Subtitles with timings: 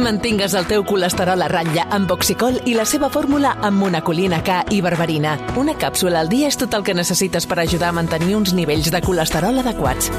[0.00, 4.62] Mantingues el teu colesterol a ratlla amb Oxicol i la seva fórmula amb monacolina K
[4.72, 5.34] i berberina.
[5.60, 8.90] Una càpsula al dia és tot el que necessites per ajudar a mantenir uns nivells
[8.90, 10.10] de colesterol adequats.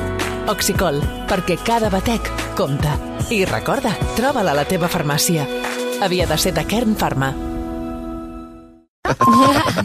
[0.52, 2.94] Oxicol, perquè cada batec compta.
[3.34, 5.48] I recorda, troba-la a la teva farmàcia.
[6.02, 7.34] Havia de ser de Kern Pharma.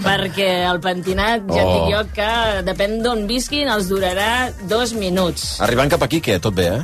[0.07, 1.73] Perquè el pentinat, ja Oh.
[1.73, 2.29] dic jo que
[2.69, 5.57] depèn d'on visquin, els durarà dos minuts.
[5.61, 6.39] Arribant cap aquí, què?
[6.41, 6.83] Tot bé, eh?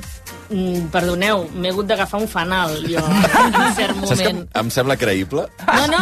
[0.50, 4.48] Mm, perdoneu, m'he hagut d'agafar un fanal, jo, en cert Saps que em, moment.
[4.60, 6.00] em sembla creïble No, no,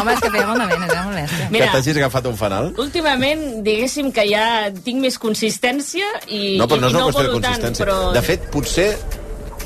[0.00, 1.46] Home, és que feia molt de vent, era molt bèstia.
[1.46, 2.72] que mira, t'hagis agafat un fanal.
[2.76, 7.28] últimament, diguéssim que ja tinc més consistència i, No, però no és una qüestió de
[7.32, 7.84] volo tant, consistència.
[7.86, 8.12] però...
[8.12, 8.98] De fet, potser,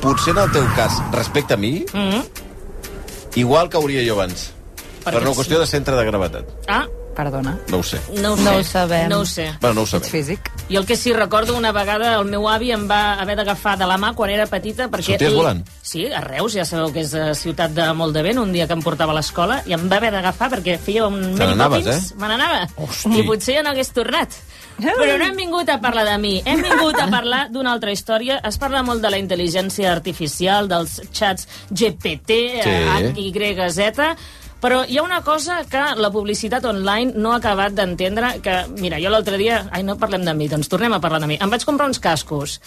[0.01, 2.23] potser en el teu cas, respecte a mi, Mm -hmm.
[3.37, 4.53] igual que hauria jo abans.
[5.05, 5.39] Per, Perquè una sí.
[5.41, 6.45] qüestió de centre de gravetat.
[6.69, 7.59] Ah, Perdona.
[7.69, 7.98] No ho sé.
[8.23, 8.45] no ho sé.
[8.45, 9.09] No ho sabem.
[9.11, 9.51] No ho sé.
[9.61, 10.11] Bueno, no ho Ets sabem.
[10.11, 10.51] físic?
[10.69, 13.87] I el que sí recordo, una vegada el meu avi em va haver d'agafar de
[13.87, 15.19] la mà quan era petita perquè...
[15.19, 15.61] Sorties volant?
[15.83, 18.67] Sí, a Reus, ja sabeu que és eh, ciutat de molt de vent, un dia
[18.67, 21.87] que em portava a l'escola, i em va haver d'agafar perquè feia un Te n'anaves,
[21.87, 22.00] eh?
[22.17, 22.64] me n'anava.
[23.12, 24.33] I potser ja no hagués tornat.
[24.83, 28.41] Però no hem vingut a parlar de mi, hem vingut a parlar d'una altra història.
[28.48, 32.70] Es parla molt de la intel·ligència artificial, dels xats GPT, Sí.
[32.70, 34.17] H, Y, Z,
[34.63, 39.01] però hi ha una cosa que la publicitat online no ha acabat d'entendre, que, mira,
[39.03, 39.65] jo l'altre dia...
[39.75, 41.39] Ai, no parlem de mi, doncs tornem a parlar de mi.
[41.43, 42.61] Em vaig comprar uns cascos.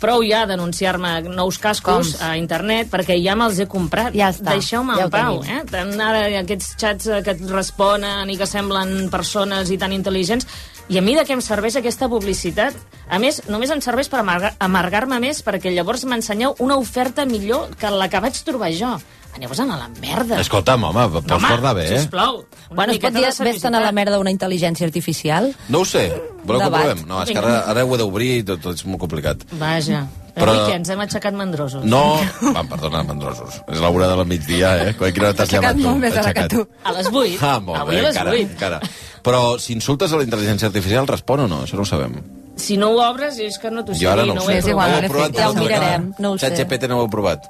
[0.00, 2.26] Prou ja denunciar-me nous cascos Com?
[2.26, 4.14] a internet, perquè ja me'ls he comprat.
[4.16, 5.60] Ja està, Deixeu-me ja en pau, tenim.
[5.60, 5.64] eh?
[5.70, 10.48] Tant ara aquests xats eh, que et responen i que semblen persones i tan intel·ligents...
[10.92, 12.74] I a mi de què em serveix aquesta publicitat?
[13.08, 17.70] A més, només em serveix per amargar- amargar-me més perquè llavors m'ensenyeu una oferta millor
[17.78, 18.90] que la que vaig trobar jo.
[19.34, 20.38] Aneu-vos a la merda.
[20.42, 21.98] Escolta'm, home, pots Home, tornar bé, eh?
[22.02, 22.42] sisplau.
[22.68, 25.54] una Bueno, es pot dir de ves-te'n a la merda una intel·ligència artificial?
[25.72, 26.10] No ho sé.
[26.44, 27.06] Voleu que ho provem?
[27.08, 29.46] No, és que ara, ara ho he d'obrir i tot, tot és molt complicat.
[29.52, 30.02] Vaja.
[30.34, 30.52] Però- Però...
[30.52, 31.84] Avui que ens hem aixecat mandrosos.
[31.84, 32.18] No,
[32.54, 33.58] va, perdona, mandrosos.
[33.68, 34.94] És l'hora de la migdia, eh?
[34.96, 35.82] Quan quina hora t'has llevat tu?
[35.82, 36.62] molt més que tu.
[36.84, 37.36] A les 8.
[37.44, 38.40] Ah, molt Avui bé, a les encara, 8.
[38.52, 38.80] encara.
[39.22, 41.62] Però si insultes a la intel·ligència artificial, respon o no?
[41.66, 42.16] Això no ho sabem.
[42.56, 44.48] Si no ho obres, és que no t'ho sé Jo ara dir, no ho ho
[44.48, 44.58] sé.
[44.58, 45.36] És igual, No no provat fet.
[45.40, 45.78] Ja ho insultar?
[45.80, 46.46] mirarem, no ho sé.
[46.48, 47.48] ChatGPT no ho heu provat?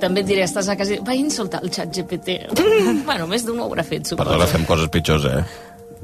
[0.00, 0.98] També et diré, estàs a casa.
[1.06, 2.28] Va insultar el xat GPT.
[3.08, 4.24] bueno, més d'un ho haurà fet, suposo.
[4.24, 5.44] Perdona, fem coses pitjors, eh?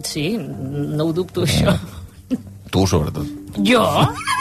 [0.07, 1.75] Sí, no ho dubto, això.
[2.73, 3.27] Tu, sobretot.
[3.65, 3.85] Jo?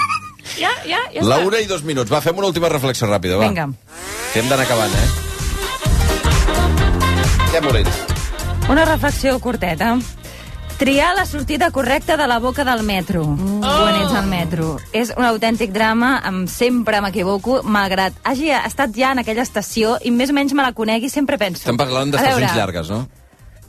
[0.59, 1.47] Ja, ja, ja La està.
[1.47, 2.11] una i dos minuts.
[2.11, 3.45] Va, fem una última reflexió ràpida, va.
[3.47, 3.69] Vinga.
[4.33, 5.07] Que hem d'anar acabant, eh?
[7.53, 7.99] Què molins?
[8.73, 9.93] Una reflexió curteta.
[10.81, 13.59] Triar la sortida correcta de la boca del metro, mm.
[13.61, 14.71] quan ets al metro.
[14.97, 20.09] És un autèntic drama, em, sempre m'equivoco, malgrat hagi estat ja en aquella estació i
[20.09, 21.61] més o menys me la conegui, sempre penso...
[21.61, 23.03] Estem parlant d'estacions veure, llargues, no?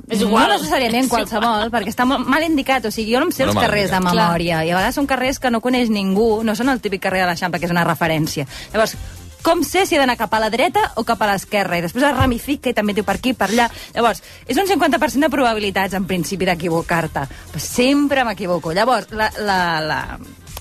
[0.08, 0.48] És igual.
[0.48, 2.88] No necessàriament qualsevol, perquè està molt mal indicat.
[2.88, 5.10] O sigui, jo no em sé Bueno, els carrers de memòria, i a vegades són
[5.10, 7.84] carrers que no coneix ningú, no són el típic carrer de l'Eixample, que és una
[7.84, 8.48] referència.
[8.72, 8.96] Llavors,
[9.42, 11.78] com sé si he d'anar cap a la dreta o cap a l'esquerra?
[11.78, 13.68] I després es ramifica i també diu per aquí, per allà.
[13.94, 17.26] Llavors, és un 50% de probabilitats, en principi, d'equivocar-te.
[17.58, 18.72] Sempre m'equivoco.
[18.76, 20.00] Llavors, la, la, la,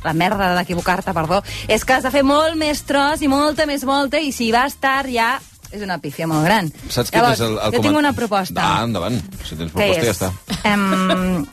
[0.04, 3.86] la merda d'equivocar-te, perdó, és que has de fer molt més tros i molta més
[3.88, 5.36] volta, i si vas tard ja
[5.72, 6.68] és una pífia molt gran.
[6.92, 8.64] Saps Llavors, és el, el jo tinc una proposta.
[8.66, 9.22] Ah, endavant.
[9.46, 10.32] Si tens proposta, ja està.
[10.68, 11.46] Em,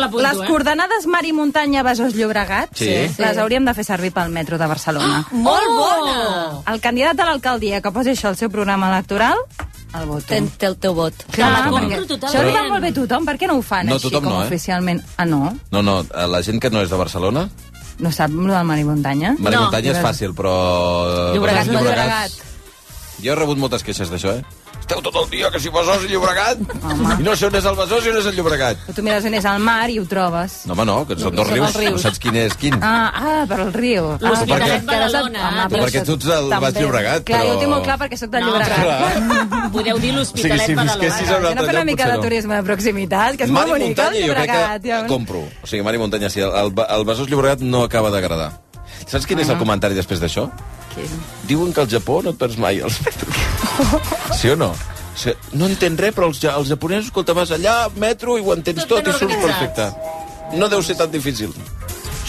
[0.00, 0.46] L'apunto, les eh?
[0.48, 2.90] coordenades mar i muntanya Besòs Llobregat Sí.
[3.18, 5.24] les hauríem de fer servir pel metro de Barcelona.
[5.32, 6.62] Molt bona!
[6.72, 9.38] El candidat a l'alcaldia que posi això al seu programa electoral,
[9.98, 10.26] el voto.
[10.28, 11.14] Ten, té el teu vot.
[11.32, 13.24] Clar, la compro perquè això li va molt bé a tothom.
[13.26, 14.46] Per què no ho fan No, així com no, eh?
[14.46, 15.02] oficialment?
[15.16, 15.56] Ah, no?
[15.72, 17.48] No, no, eh, la gent que no és de Barcelona,
[18.00, 19.34] No sap lo del mar i muntanya?
[19.38, 19.62] Mar i No.
[19.66, 20.54] Muntanya és fàcil, però...
[21.34, 22.30] Llobregat, Besòs no i Llobregat.
[23.20, 24.44] Jo he rebut moltes queixes d'això, eh?
[24.90, 26.58] Esteu tot el dia que si Besòs i Llobregat.
[27.20, 28.80] I no sé on és el Besòs i on és el Llobregat.
[28.88, 30.56] Però tu mires on és el mar i ho trobes.
[30.66, 31.76] No, home, no, que són dos rius.
[31.78, 31.92] rius.
[31.94, 32.74] No saps quin és quin.
[32.82, 34.08] Ah, ah, per al riu.
[34.18, 35.44] L'Hospitalet Ah, Badalona.
[35.46, 36.50] home, Però perquè tu ets del.
[36.64, 39.70] Baix Llobregat, Clar, però- jo ho tinc molt clar perquè sóc del No, Llobregat.
[39.78, 40.98] Podeu dir O sigui, l'Hospitalet si Badalona.
[41.06, 43.86] visquessis a un altre fer una mica de turisme de proximitat, que és molt bonic,
[43.94, 44.82] muntanya el jo crec Llobregat.
[44.82, 45.06] que ja.
[45.06, 45.44] compro.
[45.62, 46.40] O sigui, mar i muntanya sí.
[46.40, 48.58] El, el, el Besòs Llobregat no acaba d'agradar.
[49.06, 50.50] Saps quin és el comentari després d'això?
[51.46, 53.36] Diuen que al Japó no et perds mai els metros.
[54.38, 54.72] Sí o no?
[55.52, 58.86] No entén res, però els, ja- els japonesos, escolta, vas allà, metro, i ho entens
[58.86, 59.90] Tot tot, ben i surts perfecte.
[60.56, 61.52] No deu ser tan difícil.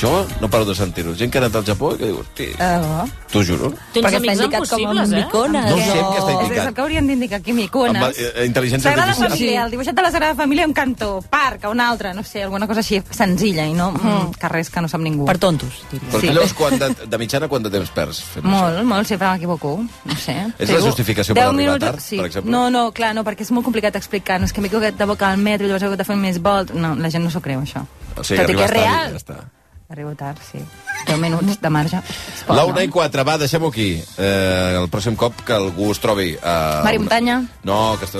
[0.01, 1.13] Jo no paro de sentir-ho.
[1.15, 3.69] Gent que ha anat al Japó i que diu, hosti, Ah, t'ho juro.
[3.94, 5.07] Tens Perquè està indicat com a eh?
[5.12, 5.62] micona.
[5.69, 6.68] No sé què està és indicat.
[6.68, 8.01] el que haurien d'indicar aquí, micones.
[8.01, 9.30] Amb, eh, intel·ligència Sagrada artificial.
[9.38, 12.65] Família, el dibuixet de la Sagrada Família, un cantó, parc, un altre, no sé, alguna
[12.68, 14.31] cosa així senzilla i no mm.
[14.39, 15.25] carrers que no sap ningú.
[15.25, 16.09] Per tontos, diria.
[16.09, 16.27] Però Sí.
[16.33, 18.50] llavors, quan de, de mitjana, quant de temps perds fent això?
[18.57, 19.75] Molt, molt, sempre m'equivoco,
[20.06, 20.36] no sé.
[20.57, 22.18] És la justificació per arribar minuts- tard, sí.
[22.18, 22.51] per exemple?
[22.51, 24.39] No, no, clar, no, perquè és molt complicat explicar.
[24.39, 26.42] No és que m'he equivocat de boca al metro, llavors he hagut de fer més
[26.42, 26.71] volt.
[26.74, 27.86] No, la gent no s'ho creu, això.
[28.18, 29.12] O sigui, Tot i que és i real.
[29.12, 29.61] Ja està.
[29.92, 30.60] Arribo tard, sí.
[31.06, 32.00] 10 minuts de marge.
[32.48, 32.68] La no?
[32.72, 33.90] una i quatre, va, deixem-ho aquí.
[34.00, 36.30] Eh, el pròxim cop que algú es trobi...
[36.40, 37.42] A Mari Muntanya.
[37.68, 38.16] No, que es,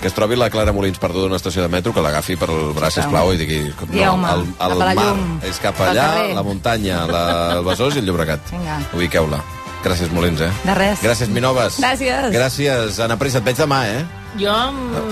[0.00, 2.48] que es trobi la Clara Molins perduda en una estació de metro, que l'agafi per
[2.48, 3.60] el braç, sisplau, i digui...
[3.82, 6.08] No, Dieu-me, el, el la mar llum, és cap allà,
[6.40, 7.24] la muntanya, la,
[7.58, 8.48] el Besòs i el Llobregat.
[8.56, 8.80] Vinga.
[8.96, 9.44] Ubiqueu-la.
[9.84, 10.52] Gràcies, Molins, eh?
[10.64, 11.04] De res.
[11.04, 11.82] Gràcies, Minoves.
[11.84, 12.32] Gràcies.
[12.32, 13.44] Gràcies, Anna Pressa.
[13.44, 14.23] Et veig demà, eh?
[14.38, 14.54] Jo...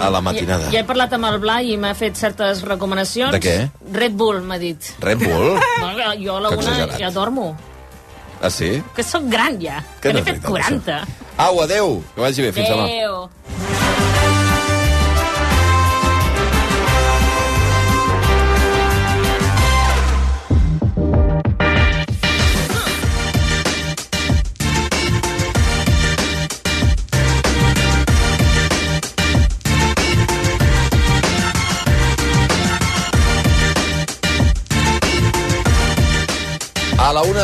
[0.03, 0.67] A la matinada.
[0.69, 3.35] Ja, ja he parlat amb el Blai i m'ha fet certes recomanacions.
[3.35, 3.57] De què?
[3.95, 4.95] Red Bull, m'ha dit.
[5.03, 5.55] Red Bull?
[5.83, 7.53] Bueno, jo a la una ja dormo.
[8.43, 8.83] Ah, sí?
[8.97, 9.79] Que sóc gran ja.
[10.01, 11.29] Que Que no n'he fet veritat, 40.
[11.47, 12.01] Au, adeu.
[12.15, 12.51] Que vagi bé.
[12.57, 12.89] Fins demà.
[12.91, 13.29] Adéu.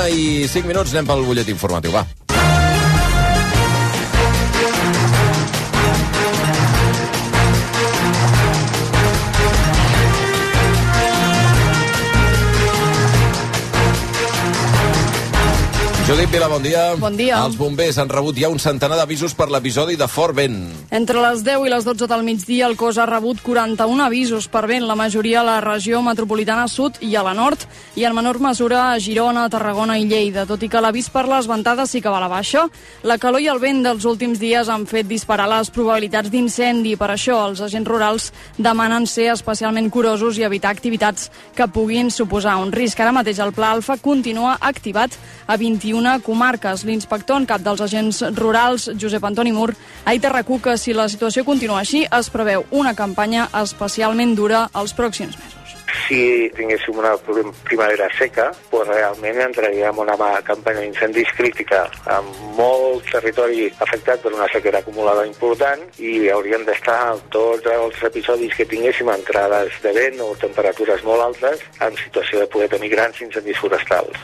[0.07, 2.28] I cinc minuts anem pel butlletí informatiu, va.
[16.09, 16.95] Judit Vila, bon dia.
[16.97, 17.37] Bon dia.
[17.45, 20.55] Els bombers han rebut ja un centenar d'avisos per l'episodi de fort vent.
[20.89, 24.63] Entre les 10 i les 12 del migdia, el cos ha rebut 41 avisos per
[24.71, 27.61] vent, la majoria a la regió metropolitana sud i a la nord,
[27.93, 30.47] i en menor mesura a Girona, Tarragona i Lleida.
[30.49, 32.65] Tot i que l'avís per les ventades sí que va a la baixa,
[33.05, 36.97] la calor i el vent dels últims dies han fet disparar les probabilitats d'incendi.
[36.97, 42.57] Per això, els agents rurals demanen ser especialment curosos i evitar activitats que puguin suposar
[42.65, 42.97] un risc.
[42.97, 46.85] Ara mateix el Pla Alfa continua activat a 21 comarques.
[46.85, 49.75] L'inspector en cap dels agents rurals, Josep Antoni Mur,
[50.05, 54.35] ha dit a RAC1 que si la situació continua així, es preveu una campanya especialment
[54.37, 55.55] dura els pròxims mesos.
[56.07, 62.29] si tinguéssim una prim- primavera seca, doncs realment entraríem en una campanya d'incendis crítica amb
[62.57, 68.65] molt territori afectat per una sequera acumulada important i haurien d'estar tots els episodis que
[68.69, 73.59] tinguéssim entrades de vent o temperatures molt altes en situació de poder tenir grans incendis
[73.59, 74.17] forestals.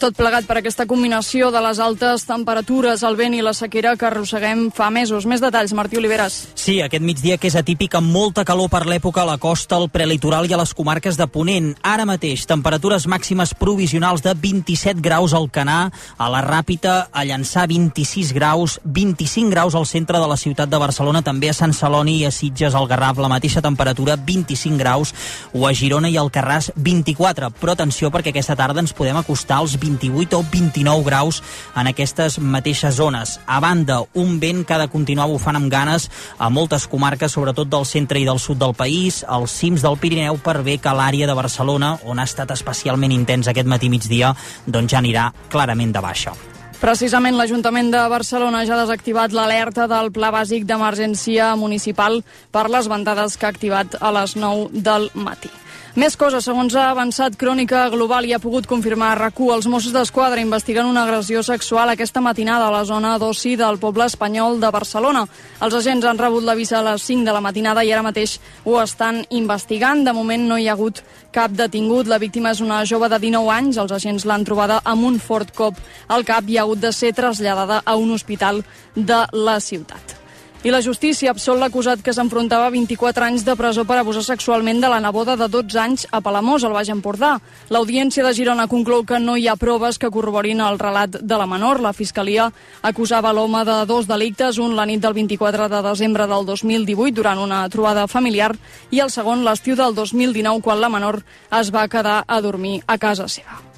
[0.00, 4.06] Tot plegat per aquesta combinació de les altes temperatures, el vent i la sequera que
[4.08, 5.26] arrosseguem fa mesos.
[5.28, 6.38] Més detalls, Martí Oliveres.
[6.56, 9.90] Sí, aquest migdia que és atípic amb molta calor per l'època a la costa, al
[9.92, 11.74] prelitoral i a les comarques de Ponent.
[11.84, 17.66] Ara mateix, temperatures màximes provisionals de 27 graus al Canà, a la Ràpita, a Llançà
[17.68, 22.22] 26 graus, 25 graus al centre de la ciutat de Barcelona, també a Sant Celoni
[22.22, 25.12] i a Sitges, al Garraf, la mateixa temperatura, 25 graus,
[25.52, 27.52] o a Girona i al Carràs, 24.
[27.60, 31.42] Però atenció, perquè aquesta tarda ens podem acostar als 28 o 29 graus
[31.74, 33.38] en aquestes mateixes zones.
[33.46, 37.68] A banda, un vent que ha de continuar bufant amb ganes a moltes comarques, sobretot
[37.68, 41.26] del centre i del sud del país, als cims del Pirineu, per bé que l'àrea
[41.26, 44.34] de Barcelona, on ha estat especialment intens aquest matí migdia,
[44.66, 46.34] doncs ja anirà clarament de baixa.
[46.80, 52.88] Precisament l'Ajuntament de Barcelona ja ha desactivat l'alerta del Pla Bàsic d'Emergència Municipal per les
[52.88, 55.52] ventades que ha activat a les 9 del matí.
[55.98, 59.90] Més coses, segons ha avançat Crònica Global i ha pogut confirmar a RAC1, els Mossos
[59.90, 64.70] d'Esquadra investiguen una agressió sexual aquesta matinada a la zona d'oci del poble espanyol de
[64.70, 65.24] Barcelona.
[65.58, 68.78] Els agents han rebut l'avís a les 5 de la matinada i ara mateix ho
[68.78, 70.04] estan investigant.
[70.06, 71.02] De moment no hi ha hagut
[71.34, 72.06] cap detingut.
[72.06, 73.82] La víctima és una jove de 19 anys.
[73.82, 77.16] Els agents l'han trobada amb un fort cop al cap i ha hagut de ser
[77.18, 78.62] traslladada a un hospital
[78.94, 80.19] de la ciutat.
[80.60, 84.82] I la justícia absolt l'acusat que s'enfrontava a 24 anys de presó per abusar sexualment
[84.82, 87.30] de la neboda de 12 anys a Palamós, al Baix Empordà.
[87.72, 91.46] L'Audiència de Girona conclou que no hi ha proves que corroborin el relat de la
[91.48, 91.80] menor.
[91.80, 92.50] La Fiscalia
[92.82, 97.40] acusava l'home de dos delictes, un la nit del 24 de desembre del 2018 durant
[97.40, 98.52] una trobada familiar
[98.90, 101.22] i el segon l'estiu del 2019 quan la menor
[101.56, 103.69] es va quedar a dormir a casa seva.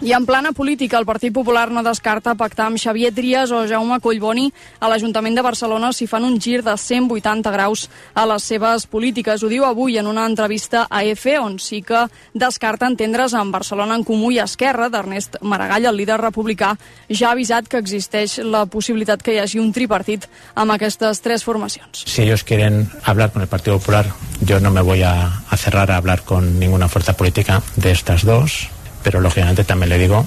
[0.00, 3.96] I en plana política, el Partit Popular no descarta pactar amb Xavier Trias o Jaume
[3.98, 4.44] Collboni
[4.78, 9.42] a l'Ajuntament de Barcelona si fan un gir de 180 graus a les seves polítiques.
[9.42, 13.98] Ho diu avui en una entrevista a EFE, on sí que descarta entendre's amb Barcelona
[13.98, 16.76] en Comú i Esquerra d'Ernest Maragall, el líder republicà,
[17.10, 21.42] ja ha avisat que existeix la possibilitat que hi hagi un tripartit amb aquestes tres
[21.42, 22.06] formacions.
[22.06, 24.06] Si ellos quieren hablar con el Partido Popular,
[24.46, 28.24] yo no me voy a, a cerrar a hablar con ninguna fuerza política de estas
[28.24, 28.70] dos,
[29.02, 30.26] pero lógicamente también le digo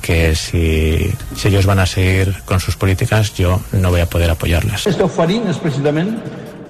[0.00, 4.30] que si, si ellos van a seguir con sus políticas, yo no voy a poder
[4.30, 4.86] apoyarles.
[4.88, 6.16] Està oferint és precisament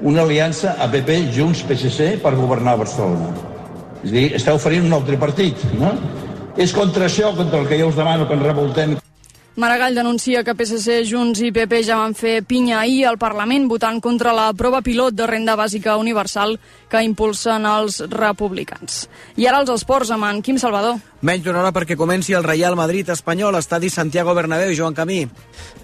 [0.00, 3.30] una aliança a PP, Junts, PSC per governar Barcelona.
[4.02, 5.92] És a dir, està oferint un altre partit, no?
[6.56, 8.98] És contra això, contra el que jo us demano que ens revoltem.
[9.60, 13.98] Maragall denuncia que PSC, Junts i PP ja van fer pinya ahir al Parlament votant
[14.00, 16.54] contra la prova pilot de renda bàsica universal
[16.88, 19.02] que impulsen els republicans.
[19.36, 20.96] I ara els esports amb en Quim Salvador.
[21.20, 25.26] Menys d'una hora perquè comenci el Real Madrid espanyol, estadi Santiago Bernabéu, Joan Camí.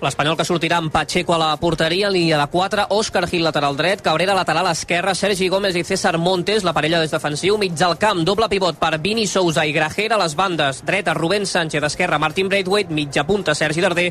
[0.00, 4.00] L'Espanyol que sortirà amb Pacheco a la porteria, línia de 4, Òscar Gil lateral dret,
[4.00, 8.22] Cabrera lateral esquerra, Sergi Gómez i César Montes, la parella des defensiu, mig al camp,
[8.24, 12.48] doble pivot per Vini Sousa i Grajera, a les bandes, dreta Rubén Sánchez, esquerra Martín
[12.48, 14.06] Braithwaite, mitja punta Sergi Darder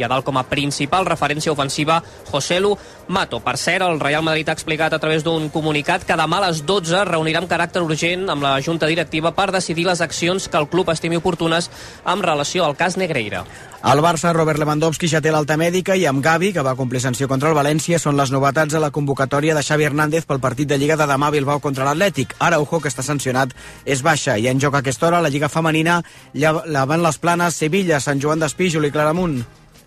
[0.00, 2.00] i a dalt com a principal referència ofensiva
[2.32, 2.72] Joselu
[3.08, 3.42] Mato.
[3.44, 6.64] Per cert, el Real Madrid ha explicat a través d'un comunicat que demà a les
[6.64, 10.69] 12 reunirà amb caràcter urgent amb la Junta Directiva per decidir les accions que el
[10.70, 11.70] club estimi oportunes
[12.04, 13.44] amb relació al cas Negreira.
[13.82, 17.28] Al Barça, Robert Lewandowski ja té l'alta mèdica i amb Gavi, que va complir sanció
[17.28, 20.76] contra el València, són les novetats a la convocatòria de Xavi Hernández pel partit de
[20.76, 22.34] Lliga de demà a Bilbao contra l'Atlètic.
[22.38, 23.54] Araujo, que està sancionat,
[23.86, 26.02] és baixa i en joc a aquesta hora la Lliga femenina
[26.34, 29.40] llevant les planes Sevilla, Sant Joan d'Espí, Juli Claramunt.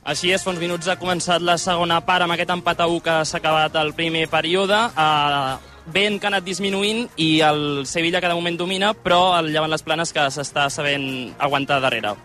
[0.04, 3.04] Així és, fa uns minuts ha començat la segona part amb aquest empat a 1
[3.06, 4.82] que s'ha acabat el primer període.
[4.98, 9.72] Uh, vent que ha anat disminuint i el Sevilla de moment domina, però el llevant
[9.74, 12.16] les planes que s'està sabent aguantar darrere.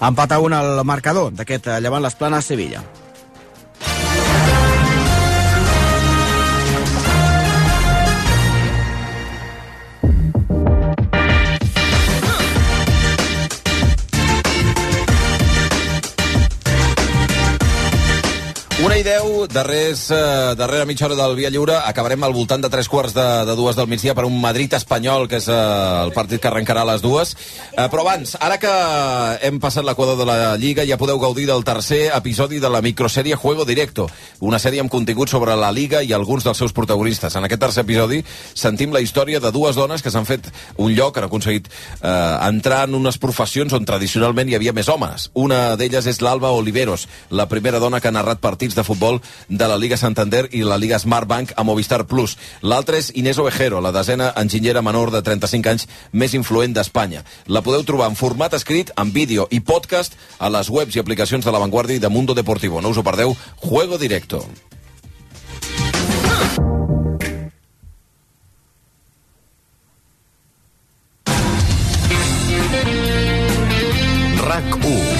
[0.00, 2.46] Empat a un al marcador d'aquest llevant les planes
[18.80, 22.70] Una i deu, darrers, eh, darrere mitja hora del Via Lliure, acabarem al voltant de
[22.72, 25.56] tres quarts de, de dues del migdia per un Madrid-Espanyol, que és eh,
[26.06, 27.34] el partit que arrencarà a les dues.
[27.74, 28.70] Eh, però abans, ara que
[29.44, 33.36] hem passat l'equador de la Lliga, ja podeu gaudir del tercer episodi de la microsèrie
[33.36, 34.06] Juego Directo,
[34.40, 37.36] una sèrie amb contingut sobre la Liga i alguns dels seus protagonistes.
[37.36, 38.22] En aquest tercer episodi
[38.54, 42.16] sentim la història de dues dones que s'han fet un lloc, han aconseguit eh,
[42.48, 45.28] entrar en unes professions on tradicionalment hi havia més homes.
[45.36, 49.68] Una d'elles és l'Alba Oliveros, la primera dona que ha narrat partits de futbol de
[49.68, 52.36] la Liga Santander i la Liga Smartbank a Movistar Plus.
[52.62, 57.24] L'altra és Inés Ovejero, la desena enginyera menor de 35 anys més influent d'Espanya.
[57.46, 61.44] La podeu trobar en format escrit, en vídeo i podcast a les webs i aplicacions
[61.44, 62.80] de La Vanguardia i de Mundo Deportivo.
[62.80, 64.44] No us ho perdeu, Juego Directo.
[74.50, 75.19] RAC 1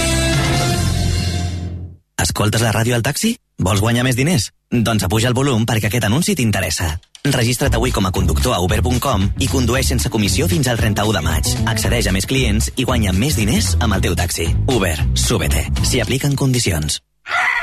[2.21, 3.31] Escoltes la ràdio al taxi?
[3.57, 4.51] Vols guanyar més diners?
[4.71, 6.91] Doncs apuja el volum perquè aquest anunci t'interessa.
[7.25, 11.23] Registra't avui com a conductor a uber.com i condueix sense comissió fins al 31 de
[11.25, 11.51] maig.
[11.73, 14.51] Accedeix a més clients i guanya més diners amb el teu taxi.
[14.69, 15.65] Uber, súbete.
[15.81, 17.01] S'hi apliquen condicions.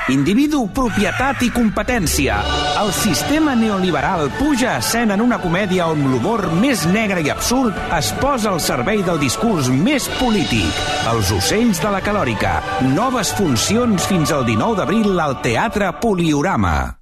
[0.09, 2.39] Individu, propietat i competència.
[2.81, 7.77] El sistema neoliberal puja a escena en una comèdia on l'humor més negre i absurd
[7.99, 10.85] es posa al servei del discurs més polític.
[11.13, 12.59] Els ocells de la calòrica.
[12.95, 16.98] Noves funcions fins al 19 d'abril al Teatre Poliorama.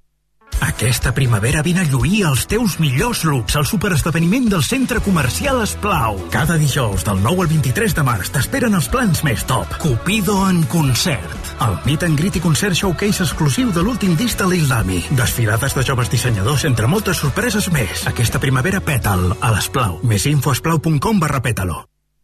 [0.61, 6.17] Aquesta primavera vine a lluir els teus millors looks al superesdeveniment del Centre Comercial Esplau.
[6.33, 9.77] Cada dijous del 9 al 23 de març t'esperen els plans més top.
[9.81, 11.51] Cupido en concert.
[11.65, 15.03] El meet and greet i concert showcase exclusiu de l'últim disc de Lil Dami.
[15.17, 18.07] Desfilades de joves dissenyadors entre moltes sorpreses més.
[18.09, 20.01] Aquesta primavera pètal a l'Esplau.
[20.03, 21.83] Més info a esplau.com barra pètalo.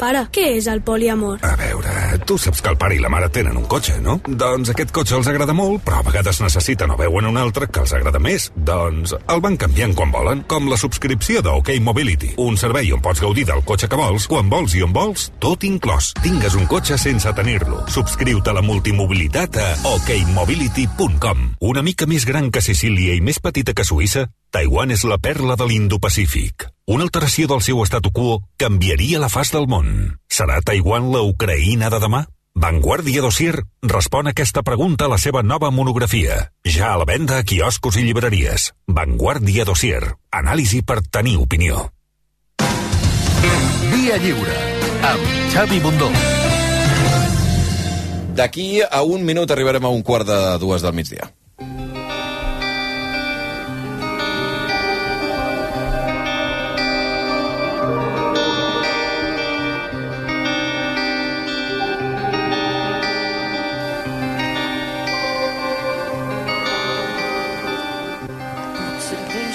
[0.00, 1.42] Pare, què és el poliamor?
[1.44, 1.90] A veure,
[2.24, 4.14] tu saps que el pare i la mare tenen un cotxe, no?
[4.24, 7.82] Doncs aquest cotxe els agrada molt, però a vegades necessiten o veuen un altre que
[7.84, 8.48] els agrada més.
[8.56, 12.32] Doncs el van canviant quan volen, com la subscripció de OK Mobility.
[12.40, 15.68] Un servei on pots gaudir del cotxe que vols, quan vols i on vols, tot
[15.68, 16.14] inclòs.
[16.24, 17.84] Tingues un cotxe sense tenir-lo.
[17.92, 21.46] Subscriu-te a la multimobilitat a okmobility.com.
[21.60, 25.60] Una mica més gran que Sicília i més petita que Suïssa, Taiwan és la perla
[25.60, 26.70] de l'Indo-Pacífic.
[26.90, 29.90] Una alteració del seu statu quo canviaria la faç del món.
[30.26, 32.24] Serà Taiwan la Ucraïna de demà?
[32.64, 33.52] Vanguardia Dossier
[33.92, 36.40] respon a aquesta pregunta a la seva nova monografia.
[36.66, 38.72] Ja a la venda a quioscos i llibreries.
[38.90, 40.02] Vanguardia Dossier.
[40.34, 41.86] Anàlisi per tenir opinió.
[43.94, 44.58] Via Lliure,
[45.12, 46.10] amb Xavi Bundó.
[48.34, 51.30] D'aquí a un minut arribarem a un quart de dues del migdia.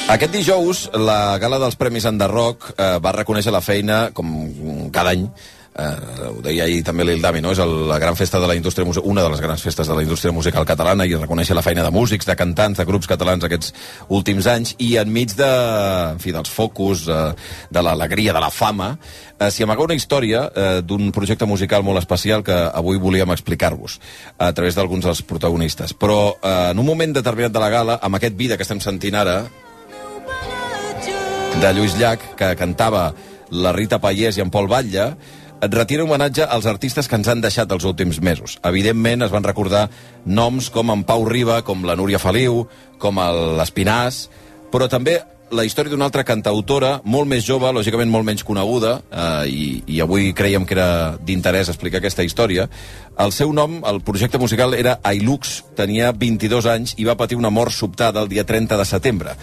[0.06, 4.28] Aquest dijous, la gala dels Premis Enderroc eh, va reconèixer la feina, com
[4.94, 5.24] cada any,
[5.82, 7.50] eh, ho deia ahir també l'Ildami, no?
[7.56, 9.98] és el, la gran festa de la indústria musical, una de les grans festes de
[9.98, 13.50] la indústria musical catalana i reconèixer la feina de músics, de cantants, de grups catalans
[13.50, 13.74] aquests
[14.14, 15.50] últims anys i enmig de,
[16.14, 17.34] en fi, dels focus, eh,
[17.74, 18.94] de l'alegria, de la fama,
[19.40, 23.98] eh, s'hi amaga una història eh, d'un projecte musical molt especial que avui volíem explicar-vos
[24.38, 25.98] a través d'alguns dels protagonistes.
[25.98, 29.18] Però eh, en un moment determinat de la gala, amb aquest vida que estem sentint
[29.26, 29.42] ara,
[31.62, 33.14] de Lluís Llach, que cantava
[33.50, 35.14] la Rita Pallés i en Pol Batlle,
[35.64, 38.58] et retira homenatge als artistes que ens han deixat els últims mesos.
[38.68, 39.88] Evidentment, es van recordar
[40.26, 42.66] noms com en Pau Riba, com la Núria Feliu,
[43.02, 43.22] com
[43.58, 44.28] l'Espinàs,
[44.74, 45.22] però també
[45.56, 49.66] la història d'una altra cantautora, molt més jove, lògicament molt menys coneguda, eh, i,
[49.96, 50.90] i avui creiem que era
[51.22, 52.68] d'interès explicar aquesta història.
[53.22, 57.54] El seu nom, el projecte musical, era Ailux, tenia 22 anys i va patir una
[57.54, 59.38] mort sobtada el dia 30 de setembre.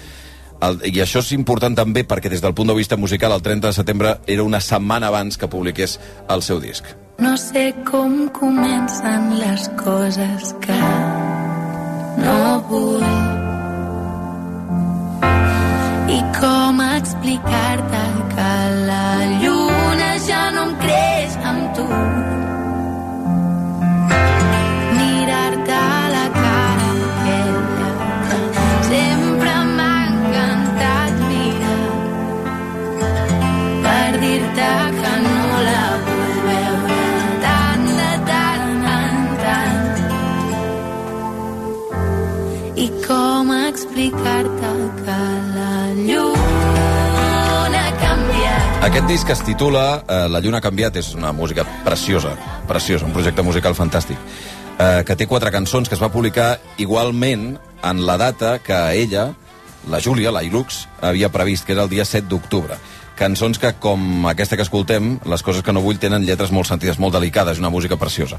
[0.63, 3.71] El, I això és important també perquè des del punt de vista musical el 30
[3.71, 5.99] de setembre era una setmana abans que publiqués
[6.31, 6.87] el seu disc.
[7.19, 10.79] No sé com comencen les coses que
[12.23, 12.39] no
[12.71, 13.09] vull
[16.13, 18.05] i com explicar-te
[18.35, 18.53] que
[18.87, 19.09] la
[19.43, 19.52] lluna
[44.13, 44.71] explicar-te
[45.03, 45.21] que
[45.57, 51.33] la lluna ha canviat Aquest disc es titula eh, La lluna ha canviat, és una
[51.33, 52.37] música preciosa,
[52.69, 54.19] preciosa, un projecte musical fantàstic,
[54.79, 59.33] eh, que té quatre cançons que es va publicar igualment en la data que ella,
[59.89, 62.77] la Júlia, la Ilux, havia previst, que era el dia 7 d'octubre.
[63.17, 66.99] Cançons que, com aquesta que escoltem, les coses que no vull tenen lletres molt sentides,
[66.99, 68.39] molt delicades, una música preciosa.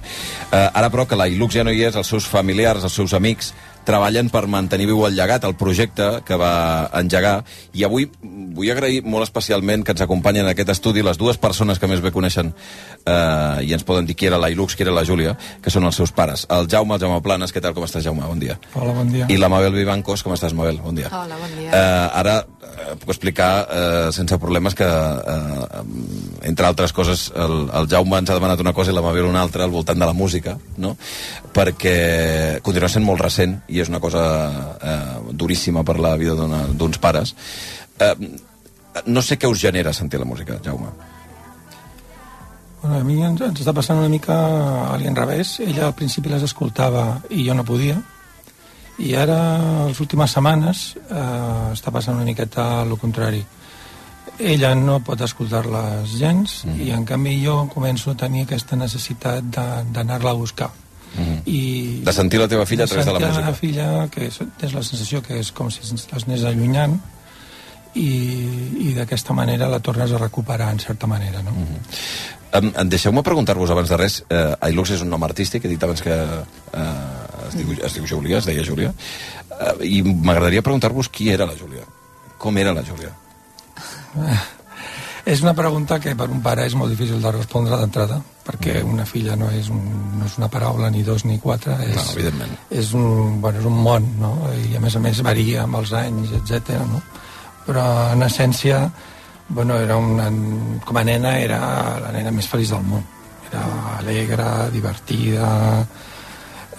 [0.52, 3.14] Eh, ara, però, que la Ilux ja no hi és, els seus familiars, els seus
[3.14, 3.54] amics,
[3.86, 7.42] treballen per mantenir viu el llegat, el projecte que va engegar,
[7.74, 8.08] i avui
[8.54, 12.02] vull agrair molt especialment que ens acompanyen en aquest estudi les dues persones que més
[12.04, 15.36] bé coneixen eh, i ens poden dir qui era la Ilux, qui era la Júlia,
[15.62, 16.46] que són els seus pares.
[16.54, 18.26] El Jaume, el Jaume Planes, què tal, com estàs, Jaume?
[18.28, 18.58] Bon dia.
[18.74, 19.28] Hola, bon dia.
[19.30, 20.80] I la Mabel Vivancos, com estàs, Mabel?
[20.84, 21.10] Bon dia.
[21.12, 21.72] Hola, bon dia.
[21.74, 25.84] Eh, ara eh, puc explicar eh, sense problemes que, eh,
[26.50, 29.42] entre altres coses, el, el Jaume ens ha demanat una cosa i la Mabel una
[29.42, 30.96] altra al voltant de la música, no?
[31.54, 34.24] perquè continua sent molt recent i és una cosa
[34.82, 37.34] eh, duríssima per la vida d'uns pares.
[38.00, 38.14] Eh,
[39.06, 40.92] no sé què us genera sentir la música, Jaume.
[42.84, 44.36] Bueno, a mi ens, ens està passant una mica
[44.92, 45.60] a l'inrevés.
[45.64, 47.96] Ella al principi les escoltava i jo no podia.
[49.00, 49.38] I ara,
[49.88, 53.42] les últimes setmanes, eh, està passant una miqueta el contrari.
[54.38, 56.78] Ella no pot escoltar-les gens mm.
[56.82, 60.70] i, en canvi, jo començo a tenir aquesta necessitat de- d'anar-la a buscar.
[61.14, 61.40] Mm.
[61.46, 61.60] I
[62.06, 63.50] De sentir la teva filla a través de la sentir música.
[63.50, 67.00] la filla, que és, és la sensació que és com si les anés allunyant
[67.94, 68.10] i,
[68.88, 71.52] i d'aquesta manera la tornes a recuperar en certa manera, no?
[71.52, 72.42] Mm -hmm.
[72.54, 76.02] Um, Deixeu-me preguntar-vos abans de res, eh, Ailux és un nom artístic, he dit abans
[76.06, 78.94] que eh, es, diu, es diu Júlia, es deia Júlia,
[79.60, 81.82] eh, i m'agradaria preguntar-vos qui era la Júlia.
[82.38, 83.10] Com era la Júlia?
[85.26, 89.06] És una pregunta que per un pare és molt difícil de respondre d'entrada, perquè una
[89.08, 89.80] filla no és, un,
[90.20, 92.58] no és una paraula, ni dos ni quatre, és, No, evidentment.
[92.70, 94.34] és, un, bueno, és un món, no?
[94.68, 96.76] i a més a més varia amb els anys, etc.
[96.92, 97.00] No?
[97.64, 98.82] Però en essència,
[99.48, 100.28] bueno, era una,
[100.84, 101.62] com a nena era
[102.04, 103.06] la nena més feliç del món.
[103.48, 103.64] Era
[104.02, 105.86] alegre, divertida,